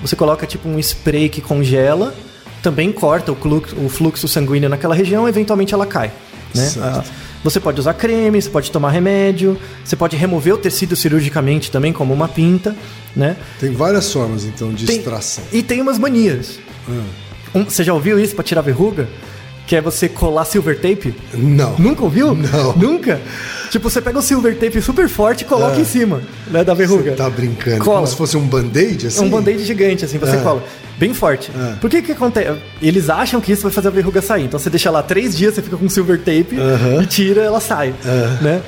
Você 0.00 0.16
coloca 0.16 0.46
tipo 0.46 0.68
um 0.70 0.78
spray 0.78 1.28
que 1.28 1.42
congela, 1.42 2.14
também 2.62 2.90
corta 2.90 3.30
o 3.30 3.36
fluxo, 3.36 3.76
o 3.76 3.88
fluxo 3.90 4.26
sanguíneo 4.26 4.68
naquela 4.70 4.94
região, 4.94 5.28
eventualmente 5.28 5.74
ela 5.74 5.84
cai. 5.86 6.10
Né? 6.54 6.64
Certo. 6.64 7.10
Você 7.44 7.60
pode 7.60 7.78
usar 7.80 7.94
creme, 7.94 8.40
você 8.42 8.50
pode 8.50 8.70
tomar 8.70 8.90
remédio, 8.90 9.56
você 9.84 9.94
pode 9.94 10.16
remover 10.16 10.54
o 10.54 10.58
tecido 10.58 10.96
cirurgicamente 10.96 11.70
também, 11.70 11.92
como 11.92 12.12
uma 12.12 12.28
pinta, 12.28 12.76
né? 13.14 13.36
Tem 13.60 13.72
várias 13.72 14.12
formas, 14.12 14.44
então, 14.44 14.72
de 14.72 14.86
Tem- 14.86 14.98
extração. 14.98 15.44
E 15.52 15.62
tem 15.62 15.80
umas 15.80 15.98
manias. 15.98 16.58
Um- 17.54 17.64
você 17.64 17.84
já 17.84 17.94
ouviu 17.94 18.18
isso 18.18 18.34
pra 18.34 18.42
tirar 18.44 18.60
verruga? 18.62 19.08
Que 19.68 19.76
é 19.76 19.80
você 19.82 20.08
colar 20.08 20.46
silver 20.46 20.80
tape? 20.80 21.14
Não. 21.34 21.76
Nunca 21.78 22.02
ouviu? 22.02 22.34
Não. 22.34 22.72
Nunca? 22.74 23.20
Tipo, 23.70 23.90
você 23.90 24.00
pega 24.00 24.18
um 24.18 24.22
silver 24.22 24.56
tape 24.56 24.80
super 24.80 25.06
forte 25.10 25.42
e 25.42 25.44
coloca 25.44 25.76
É. 25.76 25.80
em 25.80 25.84
cima 25.84 26.22
né, 26.50 26.64
da 26.64 26.72
verruga. 26.72 27.10
Você 27.10 27.16
tá 27.16 27.28
brincando. 27.28 27.84
Cola. 27.84 27.96
Como 27.96 28.06
se 28.06 28.16
fosse 28.16 28.34
um 28.38 28.46
band-aid, 28.46 29.04
É 29.04 29.08
assim? 29.08 29.26
um 29.26 29.28
band-aid 29.28 29.62
gigante, 29.62 30.06
assim, 30.06 30.16
você 30.16 30.36
É. 30.36 30.40
cola. 30.40 30.64
Bem 30.96 31.12
forte. 31.12 31.50
É. 31.54 31.74
Por 31.76 31.90
que 31.90 32.00
que 32.00 32.12
acontece? 32.12 32.58
Eles 32.80 33.10
acham 33.10 33.42
que 33.42 33.52
isso 33.52 33.62
vai 33.62 33.70
fazer 33.70 33.88
a 33.88 33.90
verruga 33.90 34.22
sair. 34.22 34.44
Então 34.46 34.58
você 34.58 34.70
deixa 34.70 34.90
lá 34.90 35.02
três 35.02 35.36
dias, 35.36 35.54
você 35.54 35.60
fica 35.60 35.76
com 35.76 35.86
silver 35.86 36.16
tape 36.18 36.58
Aham. 36.58 37.02
e 37.02 37.06
tira, 37.06 37.42
ela 37.42 37.60
sai. 37.60 37.92
É. 38.06 38.42
Né? 38.42 38.62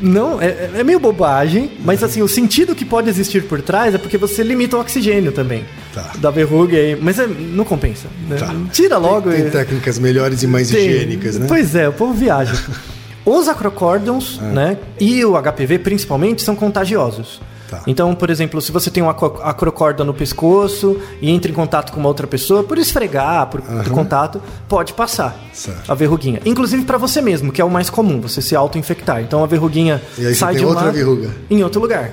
Não, 0.00 0.40
é, 0.40 0.70
é 0.78 0.84
meio 0.84 0.98
bobagem, 0.98 1.70
mas 1.84 2.02
assim, 2.02 2.22
o 2.22 2.28
sentido 2.28 2.74
que 2.74 2.84
pode 2.84 3.08
existir 3.08 3.44
por 3.44 3.60
trás 3.62 3.94
é 3.94 3.98
porque 3.98 4.18
você 4.18 4.42
limita 4.42 4.76
o 4.76 4.80
oxigênio 4.80 5.30
também 5.32 5.64
Tá. 5.94 6.12
da 6.18 6.30
verruga, 6.30 6.76
aí, 6.76 6.96
mas 7.00 7.18
é- 7.18 7.26
não 7.26 7.64
compensa. 7.64 8.08
né? 8.28 8.36
Tá. 8.36 8.52
Tira 8.72 8.96
logo. 8.98 9.30
Tem 9.30 9.46
e- 9.46 9.50
técnicas 9.50 9.98
melhores 9.98 10.42
e 10.42 10.46
mais 10.46 10.70
tem. 10.70 10.86
higiênicas, 10.88 11.38
né? 11.38 11.46
Pois 11.48 11.74
é, 11.74 11.88
o 11.88 11.92
povo 11.92 12.12
viaja. 12.14 12.52
Os 13.24 13.46
acrocórdons, 13.46 14.40
É. 14.42 14.44
né, 14.46 14.78
e 14.98 15.24
o 15.24 15.36
HPV 15.36 15.78
principalmente, 15.78 16.42
são 16.42 16.56
contagiosos. 16.56 17.40
Tá. 17.72 17.80
Então, 17.86 18.14
por 18.14 18.28
exemplo, 18.28 18.60
se 18.60 18.70
você 18.70 18.90
tem 18.90 19.02
um 19.02 19.08
acro- 19.08 19.40
acrocórda 19.42 20.04
no 20.04 20.12
pescoço 20.12 20.98
e 21.22 21.30
entra 21.30 21.50
em 21.50 21.54
contato 21.54 21.90
com 21.90 21.98
uma 22.00 22.08
outra 22.08 22.26
pessoa, 22.26 22.62
por 22.62 22.76
esfregar, 22.76 23.46
por, 23.46 23.62
por 23.62 23.90
contato, 23.92 24.42
pode 24.68 24.92
passar 24.92 25.34
Certo. 25.54 25.90
a 25.90 25.94
verruguinha. 25.94 26.40
Inclusive 26.44 26.84
para 26.84 26.98
você 26.98 27.22
mesmo, 27.22 27.50
que 27.50 27.62
é 27.62 27.64
o 27.64 27.70
mais 27.70 27.88
comum, 27.88 28.20
você 28.20 28.42
se 28.42 28.54
auto-infectar. 28.54 29.22
Então 29.22 29.42
a 29.42 29.46
verruguinha 29.46 30.02
sai 30.34 30.56
de 30.56 30.66
outra 30.66 30.90
verruga. 30.92 31.30
em 31.48 31.62
outro 31.62 31.80
lugar, 31.80 32.10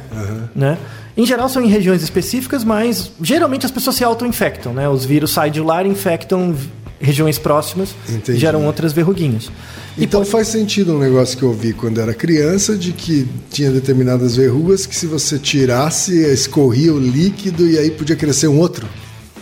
né? 0.55 0.77
Em 1.17 1.25
geral 1.25 1.49
são 1.49 1.61
em 1.61 1.67
regiões 1.67 2.01
específicas, 2.01 2.63
mas 2.63 3.11
geralmente 3.21 3.65
as 3.65 3.71
pessoas 3.71 3.97
se 3.97 4.03
auto-infectam, 4.05 4.71
né? 4.73 4.87
Os 4.87 5.03
vírus 5.03 5.31
saem 5.31 5.51
de 5.51 5.59
lá 5.59 5.83
e 5.83 5.89
infectam 5.89 6.55
regiões 6.99 7.37
próximas 7.39 7.95
Entendi. 8.09 8.37
geram 8.39 8.65
outras 8.65 8.91
verruguinhas. 8.93 9.49
Então 9.97 10.21
pode- 10.21 10.31
faz 10.31 10.47
sentido 10.49 10.95
um 10.95 10.99
negócio 10.99 11.37
que 11.37 11.43
eu 11.43 11.53
vi 11.53 11.73
quando 11.73 11.99
era 11.99 12.13
criança, 12.13 12.75
de 12.77 12.91
que 12.91 13.27
tinha 13.49 13.71
determinadas 13.71 14.35
verrugas 14.35 14.85
que 14.85 14.95
se 14.95 15.05
você 15.07 15.37
tirasse, 15.39 16.13
escorria 16.31 16.93
o 16.93 16.99
líquido 16.99 17.67
e 17.67 17.77
aí 17.77 17.89
podia 17.91 18.15
crescer 18.15 18.47
um 18.47 18.59
outro. 18.59 18.87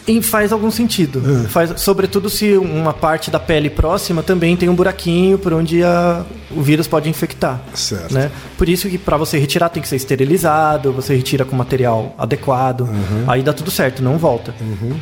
E 0.08 0.22
faz 0.22 0.54
algum 0.54 0.72
sentido. 0.72 1.22
Ah. 1.26 1.50
Faz, 1.50 1.82
sobretudo 1.82 2.30
se 2.30 2.54
uma 2.58 2.94
parte 2.94 3.30
da 3.30 3.40
pele 3.40 3.70
próxima 3.70 4.24
também 4.24 4.56
tem 4.56 4.70
um 4.70 4.76
buraquinho 4.76 5.38
por 5.38 5.52
onde 5.52 5.84
a- 5.84 6.26
o 6.52 6.62
vírus 6.62 6.88
pode 6.88 7.10
infectar. 7.10 7.62
Certo. 7.74 8.14
Né? 8.14 8.32
Por 8.58 8.70
isso 8.70 8.88
que 8.90 8.98
para 8.98 9.18
você 9.18 9.38
retirar 9.38 9.70
tem 9.70 9.82
que 9.82 9.88
ser 9.88 9.96
esterilizado, 9.98 10.92
você 10.94 11.16
retira 11.16 11.44
com 11.46 11.56
material 11.56 12.16
adequado, 12.18 12.82
Uhum. 12.82 13.24
aí 13.28 13.44
dá 13.44 13.52
tudo 13.54 13.70
certo, 13.70 14.02
não 14.02 14.18
volta. 14.18 14.54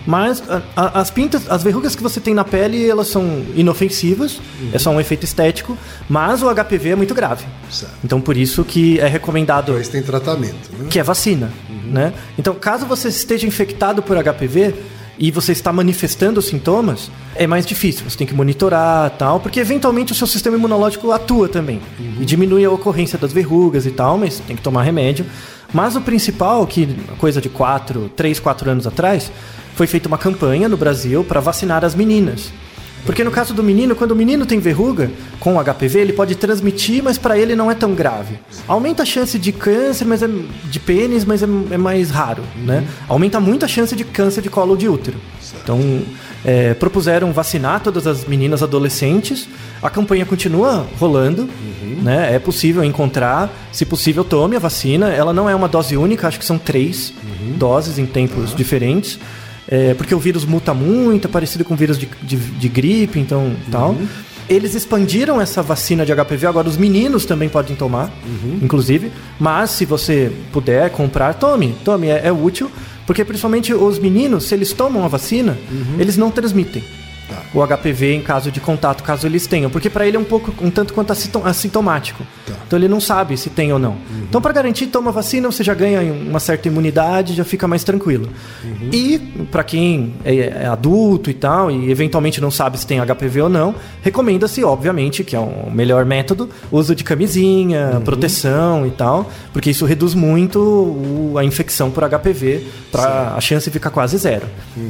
Mas 0.05 0.41
a- 0.49 0.61
a- 0.75 0.99
as 1.01 1.11
pintas, 1.11 1.49
as 1.49 1.61
verrugas 1.63 1.95
que 1.95 2.01
você 2.03 2.19
tem 2.19 2.33
na 2.33 2.43
pele, 2.43 2.89
elas 2.89 3.07
são 3.07 3.43
inofensivas, 3.55 4.37
Uhum. 4.59 4.69
é 4.73 4.79
só 4.79 4.89
um 4.91 4.99
efeito 4.99 5.23
estético, 5.23 5.77
mas 6.09 6.41
o 6.41 6.49
HPV 6.49 6.89
é 6.91 6.95
muito 6.95 7.13
grave. 7.13 7.45
Certo. 7.69 7.93
Então 8.03 8.19
por 8.21 8.35
isso 8.37 8.63
que 8.63 8.99
é 8.99 9.07
recomendado 9.07 9.73
Mas 9.73 9.87
tem 9.87 10.01
tratamento, 10.01 10.69
né? 10.77 10.87
que 10.89 10.99
é 10.99 11.03
vacina, 11.03 11.51
né? 11.85 12.13
Então, 12.37 12.53
caso 12.55 12.85
você 12.85 13.09
esteja 13.09 13.45
infectado 13.45 14.01
por 14.01 14.17
HPV 14.17 14.73
e 15.17 15.31
você 15.31 15.51
está 15.51 15.71
manifestando 15.71 16.39
os 16.39 16.47
sintomas, 16.47 17.09
é 17.35 17.47
mais 17.47 17.65
difícil. 17.65 18.09
Você 18.09 18.17
tem 18.17 18.27
que 18.27 18.33
monitorar, 18.33 19.09
tal, 19.11 19.39
porque 19.39 19.59
eventualmente 19.59 20.11
o 20.11 20.15
seu 20.15 20.27
sistema 20.27 20.57
imunológico 20.57 21.11
atua 21.11 21.47
também 21.47 21.81
e 22.19 22.25
diminui 22.25 22.65
a 22.65 22.71
ocorrência 22.71 23.17
das 23.17 23.31
verrugas 23.31 23.85
e 23.85 23.91
tal, 23.91 24.17
mas 24.17 24.39
tem 24.39 24.55
que 24.55 24.61
tomar 24.61 24.83
remédio. 24.83 25.25
Mas 25.73 25.95
o 25.95 26.01
principal, 26.01 26.65
que 26.67 26.87
coisa 27.17 27.41
de 27.41 27.49
4, 27.49 28.11
3, 28.15 28.39
4 28.39 28.69
anos 28.69 28.87
atrás, 28.87 29.31
foi 29.75 29.87
feita 29.87 30.07
uma 30.07 30.17
campanha 30.17 30.69
no 30.69 30.77
Brasil 30.77 31.23
para 31.23 31.39
vacinar 31.39 31.83
as 31.83 31.95
meninas. 31.95 32.51
Porque 33.05 33.23
no 33.23 33.31
caso 33.31 33.53
do 33.53 33.61
menino, 33.61 33.95
quando 33.95 34.11
o 34.11 34.15
menino 34.15 34.45
tem 34.45 34.59
verruga 34.59 35.11
com 35.39 35.61
HPV, 35.63 35.99
ele 35.99 36.13
pode 36.13 36.35
transmitir, 36.35 37.03
mas 37.03 37.17
para 37.17 37.37
ele 37.37 37.55
não 37.55 37.69
é 37.69 37.75
tão 37.75 37.93
grave. 37.93 38.39
Aumenta 38.67 39.03
a 39.03 39.05
chance 39.05 39.37
de 39.37 39.51
câncer, 39.51 40.05
mas 40.05 40.23
é 40.23 40.27
de 40.65 40.79
pênis, 40.79 41.23
mas 41.23 41.43
é, 41.43 41.47
é 41.71 41.77
mais 41.77 42.09
raro, 42.09 42.43
né? 42.55 42.83
Aumenta 43.07 43.39
muito 43.39 43.63
a 43.63 43.67
chance 43.67 43.95
de 43.95 44.03
câncer 44.03 44.41
de 44.41 44.49
colo 44.49 44.75
de 44.75 44.89
útero. 44.89 45.17
Então, 45.61 46.01
é, 46.43 46.73
propuseram 46.73 47.31
vacinar 47.31 47.79
todas 47.81 48.07
as 48.07 48.25
meninas 48.25 48.63
adolescentes. 48.63 49.47
A 49.81 49.89
campanha 49.89 50.25
continua 50.25 50.85
rolando, 50.99 51.47
né? 52.01 52.33
É 52.33 52.39
possível 52.39 52.83
encontrar. 52.83 53.51
Se 53.71 53.85
possível, 53.85 54.23
tome 54.23 54.55
a 54.55 54.59
vacina. 54.59 55.09
Ela 55.09 55.31
não 55.31 55.49
é 55.49 55.55
uma 55.55 55.67
dose 55.67 55.95
única, 55.95 56.27
acho 56.27 56.39
que 56.39 56.45
são 56.45 56.57
três 56.57 57.13
doses 57.57 57.99
em 57.99 58.05
tempos 58.05 58.55
diferentes. 58.55 59.19
É, 59.67 59.93
porque 59.93 60.13
o 60.13 60.19
vírus 60.19 60.45
muta 60.45 60.73
muito, 60.73 61.27
é 61.27 61.31
parecido 61.31 61.65
com 61.65 61.73
o 61.73 61.77
vírus 61.77 61.97
de, 61.97 62.07
de, 62.21 62.37
de 62.37 62.69
gripe, 62.69 63.19
então 63.19 63.55
tal. 63.71 63.95
Eles 64.47 64.75
expandiram 64.75 65.41
essa 65.41 65.63
vacina 65.63 66.05
de 66.05 66.13
HPV, 66.13 66.45
agora 66.45 66.67
os 66.67 66.77
meninos 66.77 67.25
também 67.25 67.49
podem 67.49 67.75
tomar, 67.75 68.11
inclusive. 68.61 69.11
Mas 69.39 69.71
se 69.71 69.85
você 69.85 70.31
puder 70.51 70.91
comprar, 70.91 71.33
tome, 71.33 71.75
tome, 71.83 72.09
é, 72.09 72.27
é 72.27 72.31
útil. 72.31 72.69
Porque 73.07 73.23
principalmente 73.23 73.71
os 73.71 73.99
meninos, 73.99 74.45
se 74.45 74.55
eles 74.55 74.73
tomam 74.73 75.05
a 75.05 75.07
vacina, 75.07 75.55
eles 75.99 76.17
não 76.17 76.31
transmitem 76.31 76.83
o 77.53 77.65
HPV 77.65 78.15
em 78.15 78.21
caso 78.21 78.51
de 78.51 78.59
contato, 78.59 79.03
caso 79.03 79.25
eles 79.25 79.47
tenham, 79.47 79.69
porque 79.69 79.89
para 79.89 80.05
ele 80.07 80.17
é 80.17 80.19
um 80.19 80.23
pouco, 80.23 80.53
um 80.63 80.69
tanto 80.69 80.93
quanto 80.93 81.11
assintom- 81.11 81.45
assintomático. 81.45 82.23
Tá. 82.45 82.53
Então 82.67 82.77
ele 82.77 82.87
não 82.87 82.99
sabe 82.99 83.37
se 83.37 83.49
tem 83.49 83.71
ou 83.71 83.79
não. 83.79 83.95
Então 84.29 84.41
para 84.41 84.51
garantir, 84.53 84.87
toma 84.87 85.11
vacina, 85.11 85.51
você 85.51 85.63
já 85.63 85.73
ganha 85.73 86.01
uma 86.13 86.39
certa 86.39 86.67
imunidade, 86.67 87.33
já 87.33 87.43
fica 87.43 87.67
mais 87.67 87.83
tranquilo. 87.83 88.29
E 88.91 89.17
para 89.51 89.63
quem 89.63 90.13
é, 90.23 90.35
é 90.35 90.65
adulto 90.67 91.29
e 91.29 91.33
tal, 91.33 91.71
e 91.71 91.89
eventualmente 91.89 92.39
não 92.41 92.51
sabe 92.51 92.77
se 92.79 92.85
tem 92.85 92.99
HPV 92.99 93.41
ou 93.43 93.49
não, 93.49 93.75
recomenda-se, 94.01 94.63
obviamente, 94.63 95.23
que 95.23 95.35
é 95.35 95.39
o 95.39 95.71
melhor 95.71 96.05
método, 96.05 96.49
uso 96.71 96.93
de 96.95 97.03
camisinha, 97.03 98.01
proteção 98.03 98.85
e 98.85 98.91
tal, 98.91 99.29
porque 99.53 99.69
isso 99.71 99.85
reduz 99.85 100.13
muito 100.13 101.33
a 101.37 101.43
infecção 101.43 101.89
por 101.91 102.03
HPV, 102.03 102.65
para 102.91 103.33
a 103.35 103.41
chance 103.41 103.69
ficar 103.69 103.89
quase 103.89 104.17
zero, 104.17 104.45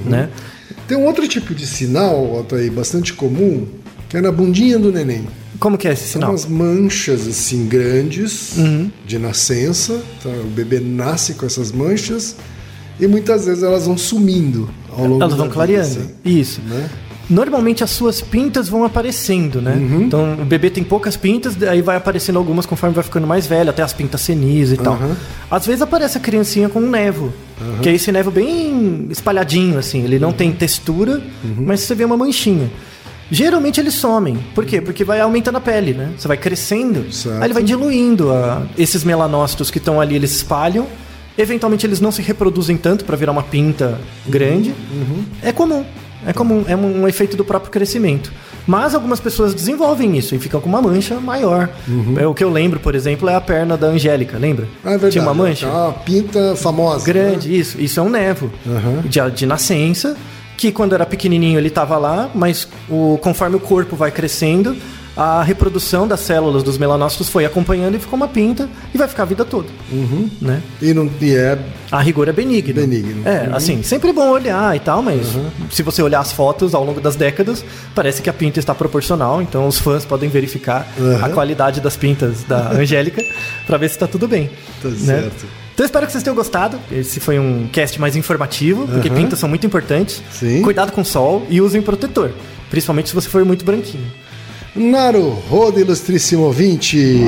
né? 0.05 0.29
Tem 0.87 0.97
um 0.97 1.05
outro 1.05 1.27
tipo 1.27 1.53
de 1.55 1.65
sinal, 1.65 2.35
Altair, 2.37 2.71
bastante 2.71 3.13
comum, 3.13 3.65
que 4.09 4.17
é 4.17 4.21
na 4.21 4.31
bundinha 4.31 4.77
do 4.77 4.91
neném. 4.91 5.27
Como 5.59 5.77
que 5.77 5.87
é 5.87 5.93
esse 5.93 6.03
São 6.03 6.13
sinal? 6.21 6.29
umas 6.31 6.45
manchas 6.45 7.27
assim 7.27 7.65
grandes 7.67 8.57
Uhum. 8.57 8.91
de 9.05 9.17
nascença. 9.17 9.99
tá? 10.21 10.29
O 10.29 10.49
bebê 10.49 10.79
nasce 10.79 11.33
com 11.33 11.45
essas 11.45 11.71
manchas 11.71 12.35
e 12.99 13.07
muitas 13.07 13.45
vezes 13.45 13.63
elas 13.63 13.85
vão 13.85 13.97
sumindo 13.97 14.69
ao 14.89 15.05
longo 15.07 15.23
Elas 15.23 15.33
vão 15.35 15.49
clareando. 15.49 15.87
assim, 15.87 16.09
Isso. 16.23 16.61
né? 16.67 16.89
Normalmente 17.29 17.83
as 17.83 17.89
suas 17.89 18.21
pintas 18.21 18.69
vão 18.69 18.83
aparecendo, 18.83 19.59
né? 19.61 19.73
Uhum. 19.73 20.01
Então 20.03 20.33
o 20.41 20.45
bebê 20.45 20.69
tem 20.69 20.83
poucas 20.83 21.17
pintas, 21.17 21.61
aí 21.63 21.81
vai 21.81 21.95
aparecendo 21.97 22.37
algumas 22.37 22.65
conforme 22.67 22.93
vai 22.93 23.03
ficando 23.03 23.25
mais 23.25 23.47
velho, 23.47 23.69
até 23.71 23.81
as 23.81 23.93
pintas 23.93 24.21
senis 24.21 24.71
e 24.71 24.77
tal. 24.77 24.93
Uhum. 24.93 25.15
Às 25.49 25.65
vezes 25.65 25.81
aparece 25.81 26.17
a 26.17 26.21
criancinha 26.21 26.69
com 26.69 26.79
um 26.79 26.89
nevo, 26.89 27.33
que 27.81 27.89
é 27.89 27.93
esse 27.93 28.11
nevo 28.11 28.29
bem 28.29 29.07
espalhadinho, 29.09 29.79
assim. 29.79 30.03
Ele 30.03 30.19
não 30.19 30.31
tem 30.31 30.51
textura, 30.51 31.13
Uhum. 31.43 31.63
mas 31.65 31.79
você 31.79 31.95
vê 31.95 32.05
uma 32.05 32.15
manchinha. 32.17 32.69
Geralmente 33.31 33.79
eles 33.79 33.95
somem. 33.95 34.37
Por 34.53 34.63
quê? 34.65 34.79
Porque 34.79 35.03
vai 35.03 35.19
aumentando 35.19 35.57
a 35.57 35.61
pele, 35.61 35.93
né? 35.93 36.11
Você 36.15 36.27
vai 36.27 36.37
crescendo, 36.37 37.11
Certo. 37.11 37.37
aí 37.41 37.47
ele 37.47 37.53
vai 37.55 37.63
diluindo. 37.63 38.31
a- 38.31 38.61
Esses 38.77 39.03
melanócitos 39.03 39.71
que 39.71 39.79
estão 39.79 39.99
ali, 39.99 40.15
eles 40.15 40.31
espalham. 40.35 40.85
Eventualmente 41.35 41.85
eles 41.87 41.99
não 41.99 42.11
se 42.11 42.21
reproduzem 42.21 42.77
tanto 42.77 43.03
para 43.03 43.17
virar 43.17 43.31
uma 43.31 43.41
pinta 43.43 43.99
grande. 44.27 44.73
É 45.41 45.51
comum. 45.51 45.83
É 46.25 46.33
comum, 46.33 46.63
é 46.67 46.75
um, 46.75 47.03
um 47.03 47.07
efeito 47.07 47.37
do 47.37 47.45
próprio 47.45 47.71
crescimento. 47.71 48.31
Mas 48.67 48.95
algumas 48.95 49.19
pessoas 49.19 49.53
desenvolvem 49.53 50.17
isso 50.17 50.33
e 50.33 50.39
ficam 50.39 50.59
com 50.59 50.67
uma 50.67 50.81
mancha 50.81 51.19
maior. 51.19 51.69
É, 52.19 52.25
o 52.25 52.33
que 52.33 52.43
eu 52.43 52.49
lembro, 52.49 52.79
por 52.79 52.95
exemplo, 52.95 53.29
é 53.29 53.35
a 53.35 53.41
perna 53.41 53.77
da 53.77 53.87
Angélica, 53.87 54.37
lembra? 54.37 54.67
Ah, 54.83 54.89
é 54.89 54.91
verdade. 54.91 55.11
Tinha 55.13 55.23
uma 55.23 55.33
mancha 55.33 55.67
uma 55.67 55.93
pinta 55.93 56.55
famosa. 56.55 57.05
grande, 57.05 57.49
né? 57.49 57.55
isso. 57.55 57.79
Isso 57.79 57.99
é 57.99 58.03
um 58.03 58.09
nevo 58.09 58.51
Aham. 58.67 59.03
de, 59.05 59.31
de 59.31 59.45
nascença, 59.45 60.17
que 60.57 60.71
quando 60.71 60.93
era 60.93 61.05
pequenininho 61.05 61.59
ele 61.59 61.67
estava 61.67 61.97
lá, 61.97 62.29
mas 62.33 62.67
o, 62.89 63.19
conforme 63.21 63.55
o 63.55 63.59
corpo 63.59 63.95
vai 63.95 64.09
crescendo, 64.09 64.75
a 65.17 65.41
reprodução 65.43 66.07
das 66.07 66.19
células 66.19 66.61
dos 66.63 66.77
melanócitos 66.77 67.29
foi 67.29 67.45
acompanhando 67.45 67.95
e 67.95 67.99
ficou 67.99 68.17
uma 68.17 68.27
pinta 68.27 68.67
e 68.93 68.97
vai 68.97 69.07
ficar 69.07 69.23
a 69.23 69.25
vida 69.25 69.45
toda. 69.45 69.69
Né? 70.41 70.61
E, 70.81 70.93
não, 70.93 71.09
e 71.21 71.33
é 71.33 71.57
A 71.91 72.01
rigor 72.01 72.27
é 72.27 72.33
benigno. 72.33 72.73
Benigno. 72.73 73.21
É, 73.27 73.49
assim, 73.53 73.81
sempre 73.81 74.09
é 74.09 74.13
bom 74.13 74.29
olhar 74.29 74.75
e 74.75 74.79
tal, 74.79 75.01
mas 75.01 75.27
se 75.71 75.81
você 75.83 76.01
olhar 76.01 76.19
as 76.19 76.31
fotos 76.31 76.73
ao 76.75 76.83
longo 76.83 76.99
das 76.99 77.15
décadas, 77.15 77.63
parece 77.93 78.21
que 78.21 78.29
a 78.29 78.33
pinta 78.33 78.59
está 78.59 78.75
proporcional, 78.75 79.41
então 79.41 79.67
os 79.67 79.77
fãs 79.79 80.03
podem 80.05 80.29
verificar 80.29 80.85
Uhum. 80.97 81.23
a 81.25 81.29
qualidade 81.29 81.79
das 81.81 81.95
pintas 81.95 82.43
da 82.43 82.71
Angélica 82.75 83.21
para 83.65 83.77
ver 83.77 83.87
se 83.89 83.95
está 83.95 84.07
tudo 84.07 84.27
bem. 84.27 84.49
Tá 84.81 84.89
né? 84.89 84.95
certo. 84.97 85.45
Então 85.73 85.85
espero 85.85 86.05
que 86.05 86.11
vocês 86.11 86.23
tenham 86.23 86.35
gostado. 86.35 86.79
Esse 86.91 87.19
foi 87.19 87.37
um 87.39 87.67
cast 87.71 87.99
mais 87.99 88.15
informativo, 88.15 88.87
porque 88.87 89.09
Uhum. 89.09 89.15
pintas 89.15 89.39
são 89.39 89.47
muito 89.49 89.65
importantes. 89.65 90.21
Sim. 90.31 90.61
Cuidado 90.61 90.91
com 90.91 91.01
o 91.01 91.05
sol 91.05 91.45
e 91.49 91.59
usem 91.61 91.81
protetor, 91.81 92.31
principalmente 92.69 93.09
se 93.09 93.15
você 93.15 93.27
for 93.29 93.43
muito 93.45 93.63
branquinho. 93.65 94.05
Naru 94.75 95.29
Roda, 95.49 95.79
ilustríssimo 95.79 96.43
ouvinte. 96.43 97.21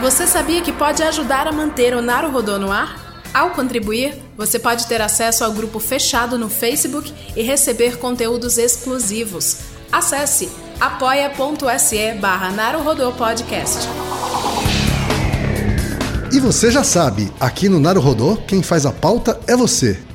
Você 0.00 0.26
sabia 0.26 0.60
que 0.62 0.72
pode 0.72 1.00
ajudar 1.00 1.46
a 1.46 1.52
manter 1.52 1.94
o 1.94 2.02
Naru 2.02 2.32
Rodô 2.32 2.58
no 2.58 2.72
ar? 2.72 3.22
Ao 3.32 3.50
contribuir, 3.50 4.20
você 4.36 4.58
pode 4.58 4.88
ter 4.88 5.00
acesso 5.00 5.44
ao 5.44 5.52
grupo 5.52 5.78
fechado 5.78 6.36
no 6.36 6.48
Facebook 6.48 7.14
e 7.36 7.42
receber 7.42 7.98
conteúdos 7.98 8.58
exclusivos. 8.58 9.58
Acesse 9.92 10.50
apoia.se 10.80 12.14
barra 12.14 12.50
Podcast. 13.16 13.88
E 16.32 16.40
você 16.40 16.72
já 16.72 16.82
sabe, 16.82 17.32
aqui 17.38 17.68
no 17.68 17.78
Naru 17.78 18.02
quem 18.48 18.60
faz 18.60 18.84
a 18.84 18.90
pauta 18.90 19.38
é 19.46 19.56
você. 19.56 20.09